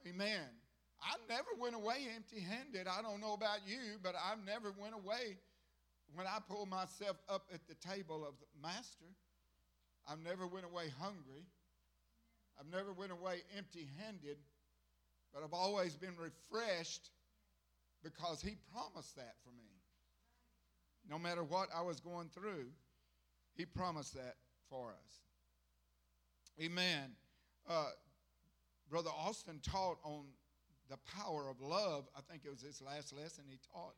[0.07, 0.47] Amen.
[1.03, 2.87] I never went away empty handed.
[2.87, 5.39] I don't know about you, but I've never went away
[6.15, 9.07] when I pulled myself up at the table of the master.
[10.09, 11.47] I've never went away hungry.
[12.59, 14.39] I've never went away empty handed,
[15.33, 17.11] but I've always been refreshed
[18.03, 19.69] because he promised that for me.
[21.09, 22.67] No matter what I was going through,
[23.55, 24.37] he promised that
[24.69, 25.21] for us.
[26.61, 27.13] Amen.
[27.69, 27.91] Uh,
[28.91, 30.25] Brother Austin taught on
[30.91, 32.09] the power of love.
[32.17, 33.95] I think it was his last lesson he taught.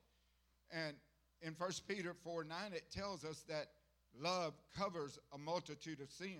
[0.70, 0.96] And
[1.42, 3.68] in 1 Peter 4 9, it tells us that
[4.18, 6.30] love covers a multitude of sins.
[6.30, 6.38] Amen.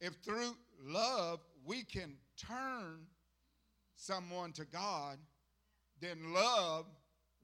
[0.00, 3.06] If through love we can turn
[3.94, 5.18] someone to God,
[6.00, 6.86] then love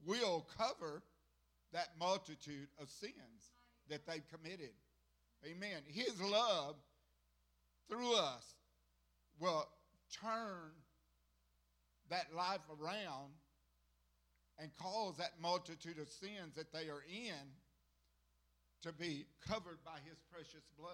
[0.05, 1.03] will cover
[1.73, 3.51] that multitude of sins
[3.89, 4.71] that they've committed.
[5.45, 5.81] Amen.
[5.87, 6.75] His love
[7.89, 8.55] through us
[9.39, 9.67] will
[10.21, 10.71] turn
[12.09, 13.33] that life around
[14.59, 17.47] and cause that multitude of sins that they are in
[18.81, 20.93] to be covered by his precious blood.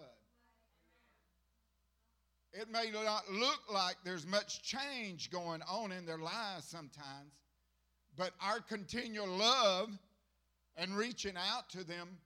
[2.53, 7.33] It may not look like there's much change going on in their lives sometimes,
[8.17, 9.89] but our continual love
[10.75, 12.17] and reaching out to them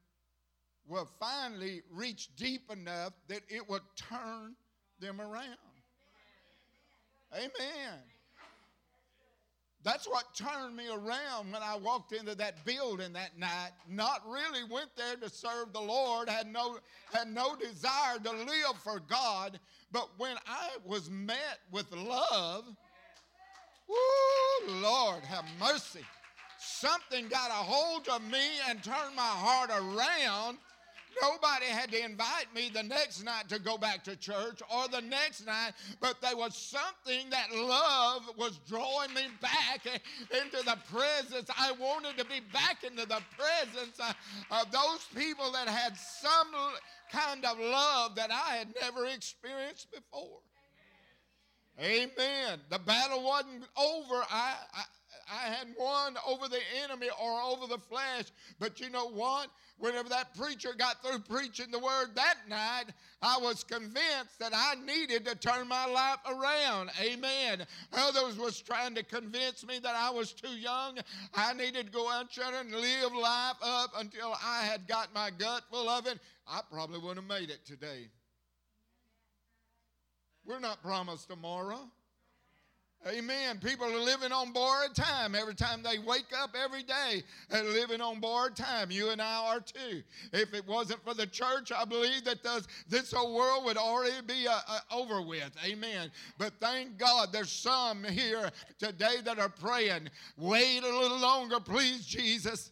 [0.88, 4.56] will finally reach deep enough that it will turn
[5.00, 5.58] them around.
[7.34, 8.00] Amen.
[9.86, 13.70] That's what turned me around when I walked into that building that night.
[13.88, 16.80] Not really went there to serve the Lord, had no,
[17.14, 19.60] had no desire to live for God,
[19.92, 22.66] but when I was met with love,
[23.88, 26.04] woo, Lord, have mercy.
[26.58, 30.58] Something got a hold of me and turned my heart around
[31.22, 35.02] Nobody had to invite me the next night to go back to church or the
[35.02, 41.50] next night, but there was something that love was drawing me back into the presence.
[41.58, 44.00] I wanted to be back into the presence
[44.52, 46.48] of those people that had some
[47.12, 50.40] kind of love that I had never experienced before.
[51.80, 52.10] Amen.
[52.18, 52.60] Amen.
[52.70, 54.24] The battle wasn't over.
[54.30, 54.84] I, I
[55.32, 58.26] I had won over the enemy or over the flesh.
[58.60, 59.48] But you know what?
[59.78, 62.86] Whenever that preacher got through preaching the word that night,
[63.22, 66.92] I was convinced that I needed to turn my life around.
[67.02, 67.66] Amen.
[67.92, 70.98] Others was trying to convince me that I was too young.
[71.34, 75.30] I needed to go out there and live life up until I had got my
[75.30, 76.20] gut full of it.
[76.48, 78.08] I probably wouldn't have made it today.
[80.46, 81.90] We're not promised tomorrow.
[83.08, 83.60] Amen.
[83.60, 87.22] People are living on borrowed time every time they wake up every day.
[87.52, 88.90] Living on borrowed time.
[88.90, 90.02] You and I are too.
[90.34, 94.26] If it wasn't for the church, I believe that does, this whole world would already
[94.26, 95.52] be uh, uh, over with.
[95.64, 96.12] Amen.
[96.40, 98.50] But thank God there's some here
[98.80, 100.10] today that are praying.
[100.36, 102.72] Wait a little longer, please, Jesus.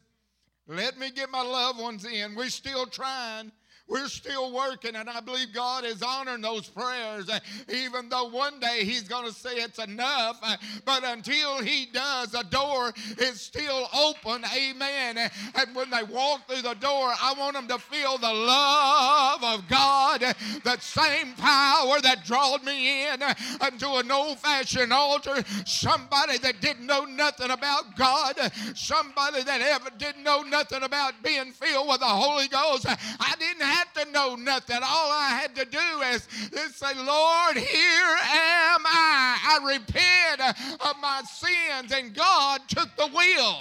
[0.67, 2.34] Let me get my loved ones in.
[2.34, 3.51] We're still trying.
[3.93, 7.39] We're still working, and I believe God is honoring those prayers, uh,
[7.71, 10.39] even though one day He's going to say it's enough.
[10.41, 14.43] Uh, but until He does, the door is still open.
[14.57, 15.19] Amen.
[15.19, 15.29] Eh.
[15.53, 19.67] And when they walk through the door, I want them to feel the love of
[19.67, 20.21] God,
[20.63, 23.21] that same power that drawed me in
[23.61, 25.43] unto an old fashioned altar.
[25.65, 28.39] Somebody that didn't know nothing about God,
[28.73, 32.87] somebody that ever didn't know nothing about being filled with the Holy Ghost.
[32.87, 34.77] I didn't have to know nothing.
[34.77, 39.38] All I had to do is, is say, Lord, here am I.
[39.43, 40.41] I repent
[40.81, 43.57] of my sins, and God took the wheel.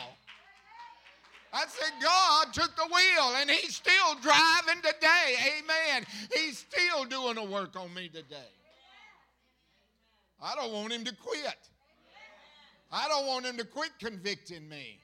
[1.52, 5.36] I said, God took the wheel and He's still driving today.
[5.58, 6.06] Amen.
[6.34, 8.36] He's still doing a work on me today.
[10.40, 11.58] I don't want Him to quit.
[12.90, 15.01] I don't want Him to quit convicting me.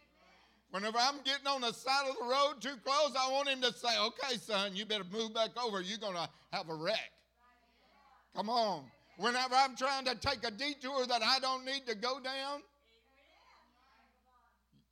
[0.70, 3.72] Whenever I'm getting on the side of the road too close, I want Him to
[3.72, 5.80] say, okay, son, you better move back over.
[5.80, 7.10] You're going to have a wreck.
[8.36, 8.84] Come on.
[9.16, 12.62] Whenever I'm trying to take a detour that I don't need to go down,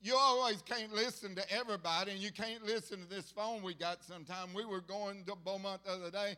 [0.01, 4.05] you always can't listen to everybody, and you can't listen to this phone we got
[4.05, 4.55] sometime.
[4.55, 6.37] We were going to Beaumont the other day,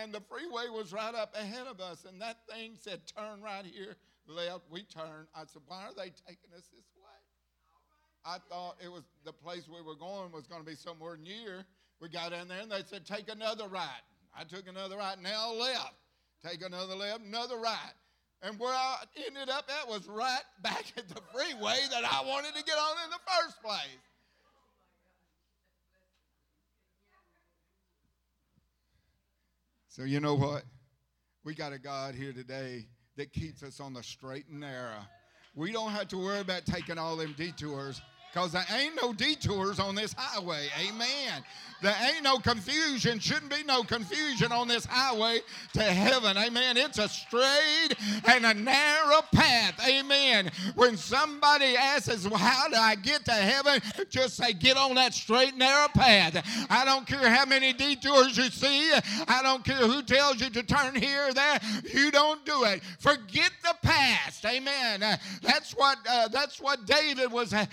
[0.00, 3.64] and the freeway was right up ahead of us, and that thing said, Turn right
[3.64, 3.96] here,
[4.26, 4.64] left.
[4.70, 5.28] We turned.
[5.34, 6.99] I said, Why are they taking us this way?
[8.24, 11.64] I thought it was the place we were going was going to be somewhere near.
[12.00, 14.02] We got in there, and they said, Take another right.
[14.36, 15.94] I took another right, now left.
[16.46, 17.94] Take another left, another right.
[18.42, 18.96] And where I
[19.26, 22.96] ended up at was right back at the freeway that I wanted to get on
[23.04, 23.80] in the first place.
[29.88, 30.62] So, you know what?
[31.44, 35.00] We got a God here today that keeps us on the straight and narrow.
[35.54, 38.00] We don't have to worry about taking all them detours
[38.32, 40.68] because there ain't no detours on this highway.
[40.86, 41.42] Amen.
[41.82, 43.18] There ain't no confusion.
[43.18, 45.40] Shouldn't be no confusion on this highway
[45.72, 46.36] to heaven.
[46.36, 46.76] Amen.
[46.76, 47.94] It's a straight
[48.26, 49.80] and a narrow path.
[49.88, 50.50] Amen.
[50.74, 53.80] When somebody asks, well, How do I get to heaven?
[54.10, 56.44] Just say, Get on that straight, narrow path.
[56.68, 58.92] I don't care how many detours you see.
[59.26, 61.60] I don't care who tells you to turn here or there.
[61.94, 62.82] You don't do it.
[62.98, 64.44] Forget the past.
[64.44, 65.00] Amen.
[65.42, 67.64] That's what, uh, that's what David was uh,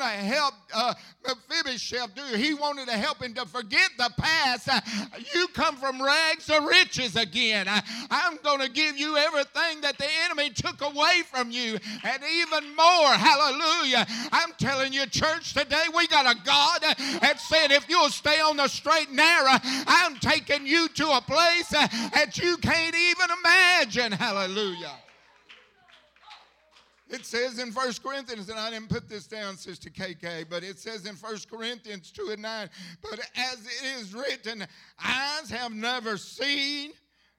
[0.00, 0.94] to help uh,
[1.26, 2.36] Mephibosheth do.
[2.36, 4.68] He wanted to help him to forget the past.
[4.68, 4.80] Uh,
[5.34, 7.66] you come from rags to riches again.
[7.68, 12.22] I, I'm going to give you everything that the enemy took away from you and
[12.38, 13.12] even more.
[13.12, 14.06] Hallelujah.
[14.32, 18.56] I'm telling you, church, today we got a God that said, if you'll stay on
[18.56, 23.28] the straight and narrow, I'm taking you to a place uh, that you can't even
[23.38, 24.12] imagine.
[24.12, 24.92] Hallelujah.
[27.10, 30.78] It says in 1 Corinthians, and I didn't put this down, Sister KK, but it
[30.78, 32.70] says in 1 Corinthians 2 and 9,
[33.02, 34.64] but as it is written,
[35.04, 36.92] eyes have never seen,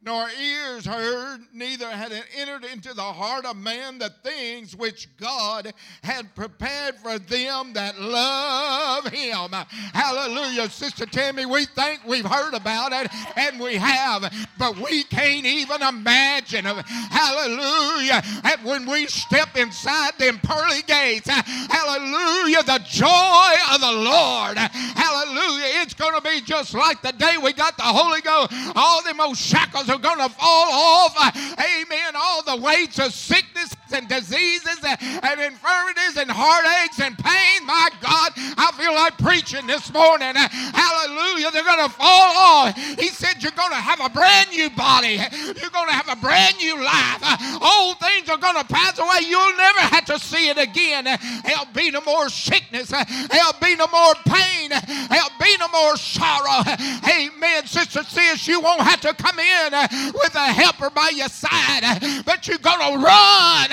[0.04, 5.08] nor ears heard, neither had it entered into the heart of man the things which
[5.18, 5.72] God
[6.04, 9.52] had prepared for them that love him.
[9.94, 10.70] Hallelujah.
[10.70, 15.84] Sister Tammy, we think we've heard about it, and we have, but we can't even
[15.84, 16.66] imagine.
[16.66, 18.24] Hallelujah.
[18.44, 24.58] And when we step inside them pearly gates, hallelujah, the joy of the Lord.
[24.58, 25.82] Hallelujah.
[25.92, 28.54] It's going to be just like the day we got the Holy Ghost.
[28.78, 31.36] All them old shackles are going to fall off.
[31.36, 32.16] Amen.
[32.16, 37.68] All the weights of sickness and diseases and infirmities and heartaches and pain.
[37.68, 40.32] My God, I feel like preaching this morning.
[40.32, 41.52] Hallelujah.
[41.52, 42.78] They're going to fall off.
[42.96, 45.20] He said, You're going to have a brand new body.
[45.20, 47.20] You're going to have a brand new life.
[47.60, 49.28] Old things are going to pass away.
[49.28, 51.04] You'll never have to see it again.
[51.04, 52.88] There'll be no more sickness.
[52.96, 54.72] There'll be no more pain.
[54.72, 56.64] There'll be no more sorrow.
[57.10, 57.66] Amen.
[57.66, 61.84] Sister Sis, you won't have to come in uh, with a helper by your side,
[61.84, 63.68] uh, but you're going to run.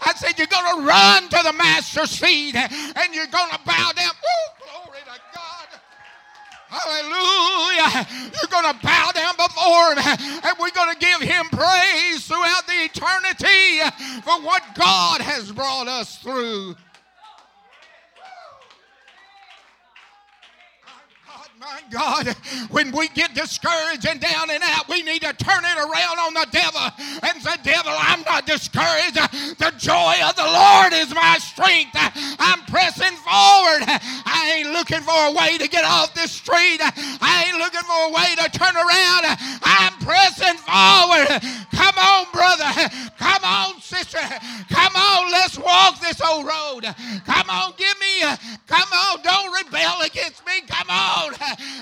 [0.00, 3.58] I said, You're going to run to the master's feet uh, and you're going to
[3.64, 4.10] bow down.
[4.10, 5.68] Ooh, glory to God.
[6.70, 8.06] Hallelujah.
[8.32, 12.66] You're going to bow down before him and we're going to give him praise throughout
[12.66, 13.80] the eternity
[14.22, 16.76] for what God has brought us through.
[21.60, 22.26] My God,
[22.70, 26.32] when we get discouraged and down and out, we need to turn it around on
[26.32, 26.80] the devil
[27.22, 29.16] and say, Devil, I'm not discouraged.
[29.60, 31.92] The joy of the Lord is my strength.
[32.40, 33.84] I'm pressing forward.
[34.24, 36.80] I ain't looking for a way to get off this street.
[36.80, 39.36] I ain't looking for a way to turn around.
[39.60, 41.28] I'm pressing forward.
[41.76, 42.88] Come on, brother.
[43.18, 44.22] Come on, sister.
[44.70, 46.86] Come on, let's walk this old road.
[47.26, 50.62] Come on, give me, a, come on, don't rebel against me.
[50.68, 51.34] Come on.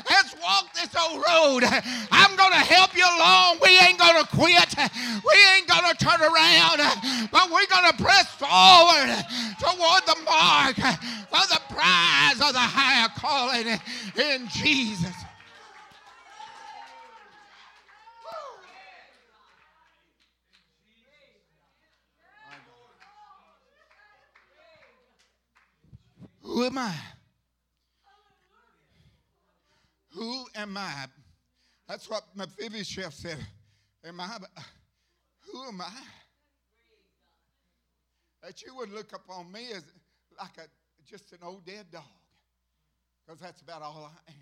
[0.08, 1.68] Let's walk this old road.
[2.10, 3.58] I'm going to help you along.
[3.62, 4.72] We ain't going to quit.
[4.78, 6.80] We ain't going to turn around,
[7.30, 9.12] but we're going to press forward
[9.60, 10.76] toward the mark
[11.28, 13.68] for the prize of the higher calling
[14.16, 15.27] in Jesus.
[26.48, 26.94] Who am I?
[30.14, 31.04] Who am I?
[31.86, 33.36] That's what Mephibosheth said.
[34.02, 34.38] Am I?
[35.52, 35.92] Who am I?
[38.42, 39.84] That you would look upon me as
[40.40, 40.62] like a
[41.06, 42.02] just an old dead dog,
[43.26, 44.36] because that's about all I am.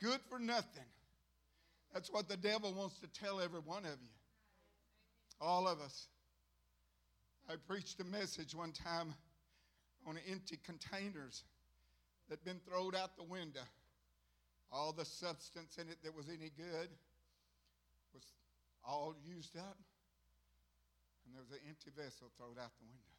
[0.00, 0.88] Good for nothing.
[1.92, 4.08] That's what the devil wants to tell every one of you.
[5.42, 6.08] All of us.
[7.48, 9.14] I preached a message one time
[10.06, 11.44] on empty containers
[12.28, 13.64] that had been thrown out the window.
[14.72, 16.88] All the substance in it that was any good
[18.14, 18.24] was
[18.82, 19.76] all used up,
[21.24, 23.14] and there was an empty vessel thrown out the window.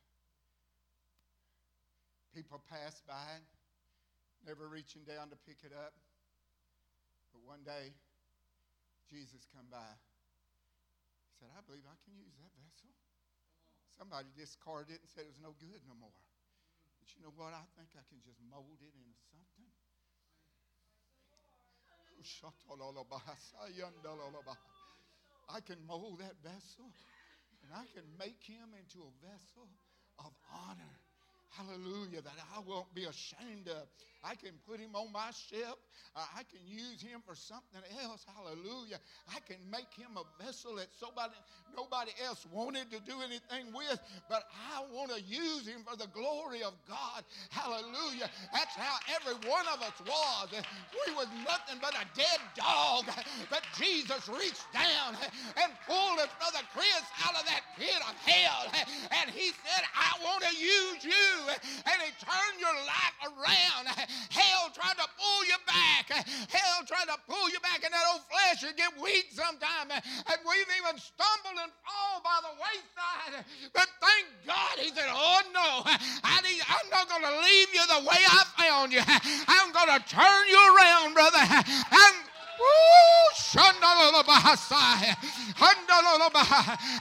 [2.33, 3.39] People passed by,
[4.45, 5.93] never reaching down to pick it up.
[7.31, 7.93] But one day,
[9.05, 9.93] Jesus come by.
[11.29, 12.89] He said, I believe I can use that vessel.
[13.97, 16.19] Somebody discarded it and said it was no good no more.
[16.99, 17.55] But you know what?
[17.55, 19.69] I think I can just mold it into something.
[25.47, 26.89] I can mold that vessel
[27.63, 29.69] and I can make him into a vessel
[30.19, 30.97] of honor.
[31.57, 33.87] Hallelujah, that I won't be ashamed of.
[34.25, 35.77] I can put him on my ship.
[36.15, 38.25] Uh, I can use him for something else.
[38.25, 38.97] Hallelujah.
[39.29, 41.37] I can make him a vessel that somebody,
[41.77, 46.09] nobody else wanted to do anything with, but I want to use him for the
[46.09, 47.21] glory of God.
[47.51, 48.25] Hallelujah.
[48.51, 50.49] That's how every one of us was.
[51.05, 53.05] We was nothing but a dead dog,
[53.53, 55.13] but Jesus reached down
[55.61, 58.73] and pulled his brother Chris out of that pit of hell.
[59.21, 61.44] And he said, I want to use you.
[61.49, 63.87] And he turned your life around.
[64.29, 66.09] Hell tried to pull you back.
[66.49, 68.63] Hell tried to pull you back in that old flesh.
[68.63, 69.91] You get weak sometimes.
[69.91, 73.45] And we've even stumbled and fall by the wayside.
[73.73, 75.69] But thank God he said, Oh no,
[76.23, 79.01] I need, I'm not going to leave you the way I found you.
[79.47, 81.41] I'm going to turn you around, brother.
[81.41, 82.15] I'm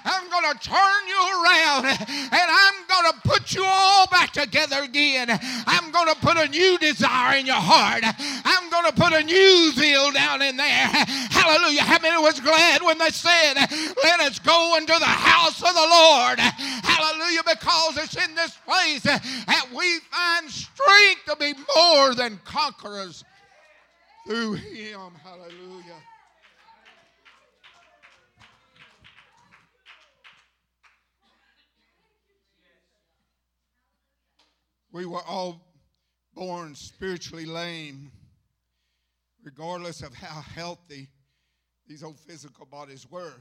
[0.05, 4.83] I'm going to turn you around and I'm going to put you all back together
[4.83, 5.29] again.
[5.67, 8.05] I'm going to put a new desire in your heart.
[8.45, 10.87] I'm going to put a new zeal down in there.
[11.31, 11.83] Hallelujah.
[11.83, 13.55] How many was glad when they said,
[14.03, 16.39] Let us go into the house of the Lord?
[16.39, 17.43] Hallelujah.
[17.47, 23.25] Because it's in this place that we find strength to be more than conquerors
[24.27, 25.13] through him.
[25.23, 26.01] Hallelujah.
[34.93, 35.61] We were all
[36.35, 38.13] born spiritually lame,
[39.43, 41.09] regardless of how healthy
[41.87, 43.35] these old physical bodies were.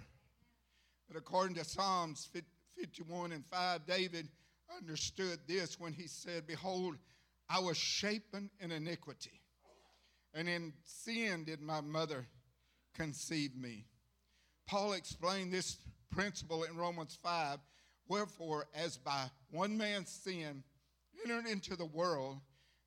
[1.07, 2.27] But according to Psalms
[2.75, 4.27] 51 and 5, David
[4.75, 6.97] understood this when he said, Behold,
[7.49, 9.42] I was shapen in iniquity
[10.33, 12.27] and in sin did my mother
[12.95, 13.85] conceive me.
[14.67, 15.77] Paul explained this
[16.09, 17.59] principle in Romans 5.
[18.07, 20.63] Wherefore, as by one man's sin
[21.23, 22.39] entered into the world,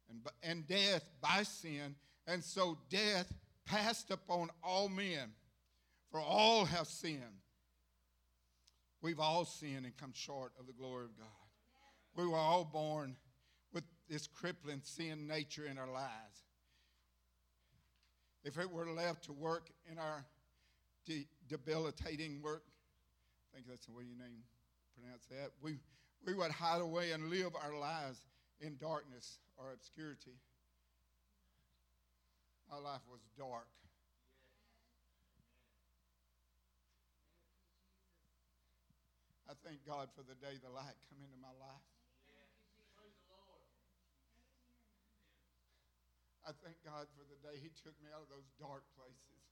[0.08, 1.94] and, and death by sin,
[2.26, 3.32] and so death
[3.64, 5.32] passed upon all men,
[6.10, 7.42] for all have sinned.
[9.02, 11.26] We've all sinned and come short of the glory of God.
[12.14, 13.16] We were all born
[13.72, 16.45] with this crippling sin nature in our lives
[18.46, 20.24] if it were left to work in our
[21.04, 22.62] de- debilitating work,
[23.50, 24.44] I think that's the way you name
[24.94, 25.50] pronounce that.
[25.60, 25.78] We
[26.24, 28.24] we would hide away and live our lives
[28.60, 30.38] in darkness or obscurity.
[32.70, 33.66] My life was dark.
[39.48, 41.95] I thank God for the day the light come into my life.
[46.46, 49.42] I thank God for the day He took me out of those dark places.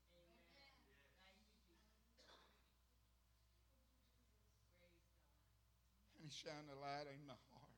[6.14, 7.74] And He shined a light in my heart.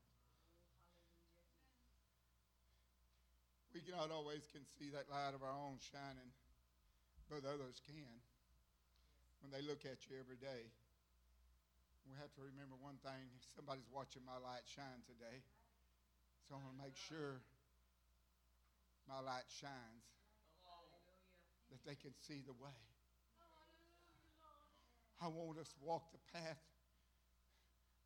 [3.73, 6.29] We cannot always can see that light of our own shining,
[7.25, 7.97] but others can
[9.41, 10.69] when they look at you every day.
[12.05, 15.41] We have to remember one thing somebody's watching my light shine today.
[16.47, 17.43] So I want to make sure
[19.07, 20.05] my light shines
[21.71, 22.75] that they can see the way.
[25.17, 26.61] I want us to walk the path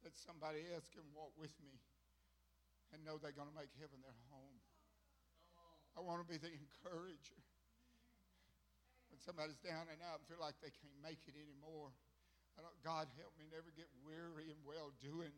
[0.06, 1.76] that somebody else can walk with me
[2.94, 4.58] and know they're going to make heaven their home.
[5.94, 7.42] I want to be the encourager.
[9.12, 11.92] When somebody's down and out and feel like they can't make it anymore,
[12.86, 15.34] God help me never get weary and well doing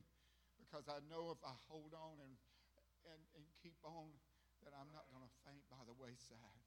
[0.61, 2.33] because I know if I hold on and,
[3.09, 4.09] and, and keep on,
[4.63, 6.63] that I'm not going to faint by the wayside.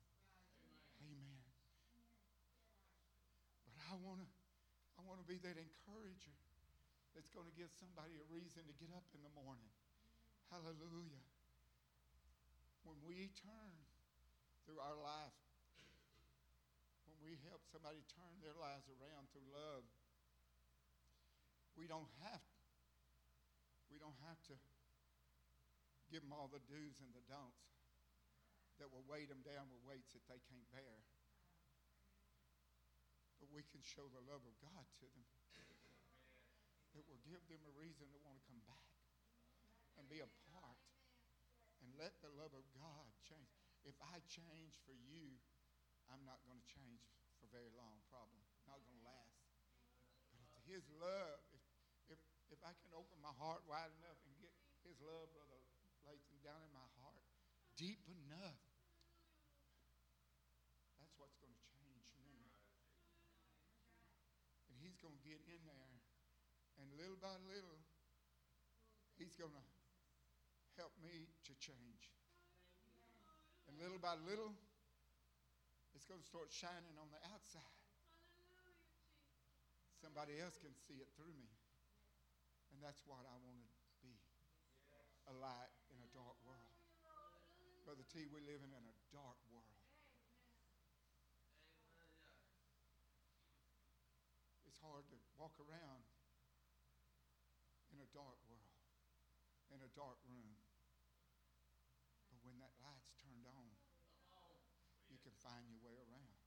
[1.00, 1.44] Amen.
[3.64, 4.28] But I want to
[4.96, 6.36] I want to be that encourager
[7.12, 9.68] that's going to give somebody a reason to get up in the morning.
[10.48, 11.24] Hallelujah.
[12.84, 13.72] When we turn
[14.64, 15.36] through our life,
[17.08, 19.84] when we help somebody turn their lives around through love,
[21.76, 22.44] we don't have
[23.92, 24.56] we don't have to
[26.12, 27.66] give them all the do's and the don'ts
[28.78, 30.98] that will weight them down with weights that they can't bear.
[33.40, 35.28] But we can show the love of God to them.
[36.96, 38.96] That will give them a reason to want to come back
[40.00, 40.80] and be a part.
[41.84, 43.52] And let the love of God change.
[43.84, 45.36] If I change for you,
[46.08, 47.04] I'm not going to change
[47.36, 48.48] for very long, probably.
[48.64, 49.44] Not going to last.
[50.32, 51.38] But it's His love.
[51.52, 51.62] If,
[52.16, 54.50] if, if I can open my heart wide enough and get
[54.88, 55.60] His love, Brother
[56.08, 57.22] Lathan, down in my heart,
[57.76, 58.64] deep enough,
[60.96, 62.50] that's what's going to change me.
[64.72, 65.94] And He's going to get in there,
[66.82, 67.78] and little by little,
[69.14, 69.66] He's going to
[70.76, 72.12] help me to change.
[73.64, 74.52] And little by little,
[75.96, 77.80] it's going to start shining on the outside.
[79.96, 81.54] Somebody else can see it through me.
[82.74, 83.68] And that's what I want to
[84.04, 84.12] be
[85.30, 86.76] a light in a dark world.
[87.88, 88.84] Brother T, we live in a
[89.14, 89.80] dark world.
[94.68, 96.06] It's hard to walk around
[97.90, 98.78] in a dark world,
[99.74, 100.54] in a dark room.
[102.30, 103.66] But when that light's turned on,
[105.10, 106.38] you can find your way around.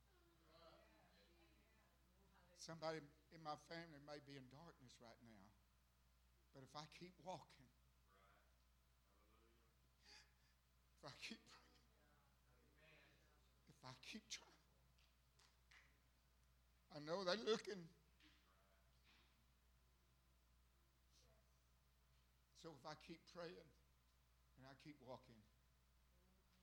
[2.55, 3.03] Somebody
[3.35, 5.47] in my family may be in darkness right now,
[6.53, 7.71] but if I keep walking,
[10.95, 11.91] if I keep praying,
[13.73, 14.47] if I keep trying,
[16.93, 17.89] I know they're looking.
[22.59, 23.71] So if I keep praying
[24.59, 25.39] and I keep walking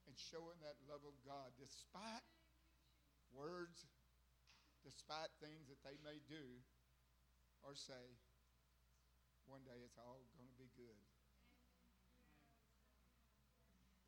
[0.05, 2.25] and showing that love of God, despite
[3.33, 3.89] words,
[4.85, 6.45] despite things that they may do
[7.65, 8.05] or say,
[9.49, 11.01] one day it's all going to be good.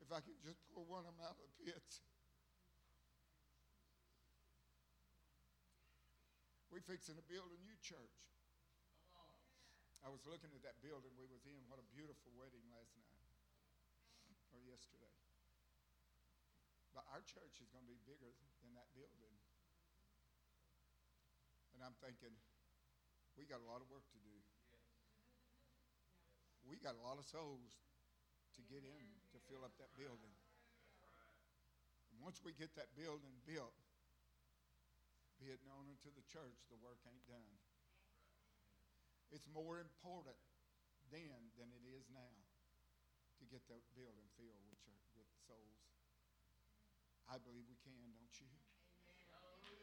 [0.05, 2.05] If I could just pull one of them out of the pits.
[6.69, 8.13] We're fixing to build a new church.
[10.03, 11.59] I was looking at that building we was in.
[11.67, 13.19] What a beautiful wedding last night
[14.55, 15.11] or yesterday.
[16.95, 18.31] But our church is going to be bigger
[18.63, 19.35] than that building.
[21.75, 22.33] And I'm thinking,
[23.39, 24.35] we got a lot of work to do.
[26.67, 27.79] We got a lot of souls
[28.55, 30.35] to get in to fill up that building.
[32.11, 33.75] And once we get that building built,
[35.39, 37.47] be it known unto the church, the work ain't done.
[39.29, 40.37] It's more important
[41.13, 42.33] then than it is now
[43.37, 45.85] to get that building filled with, church, with souls.
[47.29, 48.49] I believe we can, don't you?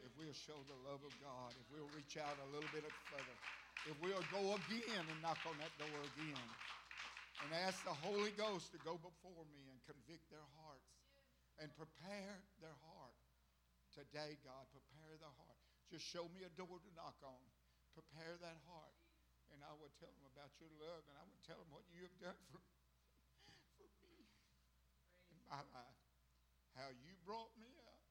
[0.03, 3.37] If we'll show the love of God, if we'll reach out a little bit further,
[3.87, 6.47] if we'll go again and knock on that door again
[7.43, 10.91] and ask the Holy Ghost to go before me and convict their hearts
[11.63, 13.19] and prepare their heart.
[13.95, 15.59] Today, God, prepare the heart.
[15.87, 17.43] Just show me a door to knock on.
[17.95, 18.95] Prepare that heart
[19.53, 22.03] and I would tell them about your love, and I would tell them what you
[22.03, 22.61] have done for,
[23.79, 24.27] for me
[25.31, 26.01] in my life,
[26.75, 28.01] how you brought me up.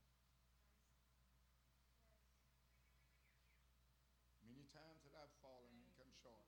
[4.47, 6.47] Many times that I've fallen and come short,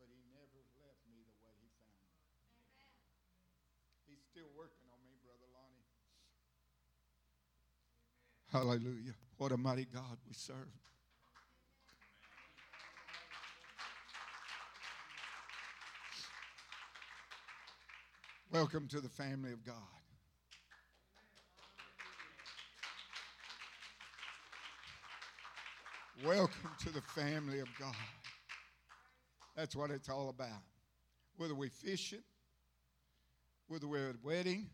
[0.00, 2.14] but He never left me the way He found me.
[4.08, 5.88] He's still working on me, Brother Lonnie.
[8.54, 9.18] Hallelujah.
[9.38, 10.93] What a mighty God we serve.
[18.54, 19.74] Welcome to the family of God.
[26.24, 27.96] Welcome to the family of God.
[29.56, 30.62] That's what it's all about.
[31.36, 32.22] Whether we're fishing,
[33.66, 34.68] whether we're at a wedding,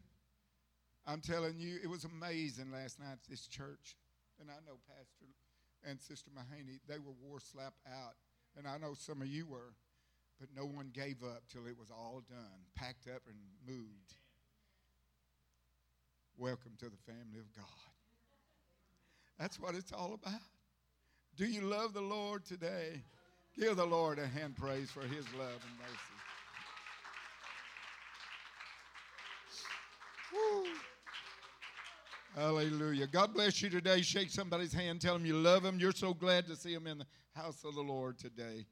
[1.06, 3.96] I'm telling you, it was amazing last night at this church.
[4.38, 5.32] And I know Pastor
[5.88, 8.12] and Sister Mahaney, they were war slap out.
[8.58, 9.72] And I know some of you were.
[10.40, 13.36] But no one gave up till it was all done, packed up and
[13.68, 14.14] moved.
[16.38, 17.66] Welcome to the family of God.
[19.38, 20.40] That's what it's all about.
[21.36, 23.02] Do you love the Lord today?
[23.54, 26.16] Give the Lord a hand praise for his love and mercy.
[30.32, 30.66] Woo.
[32.34, 33.06] Hallelujah.
[33.06, 34.00] God bless you today.
[34.00, 35.02] Shake somebody's hand.
[35.02, 35.78] Tell them you love them.
[35.78, 38.64] You're so glad to see them in the house of the Lord today.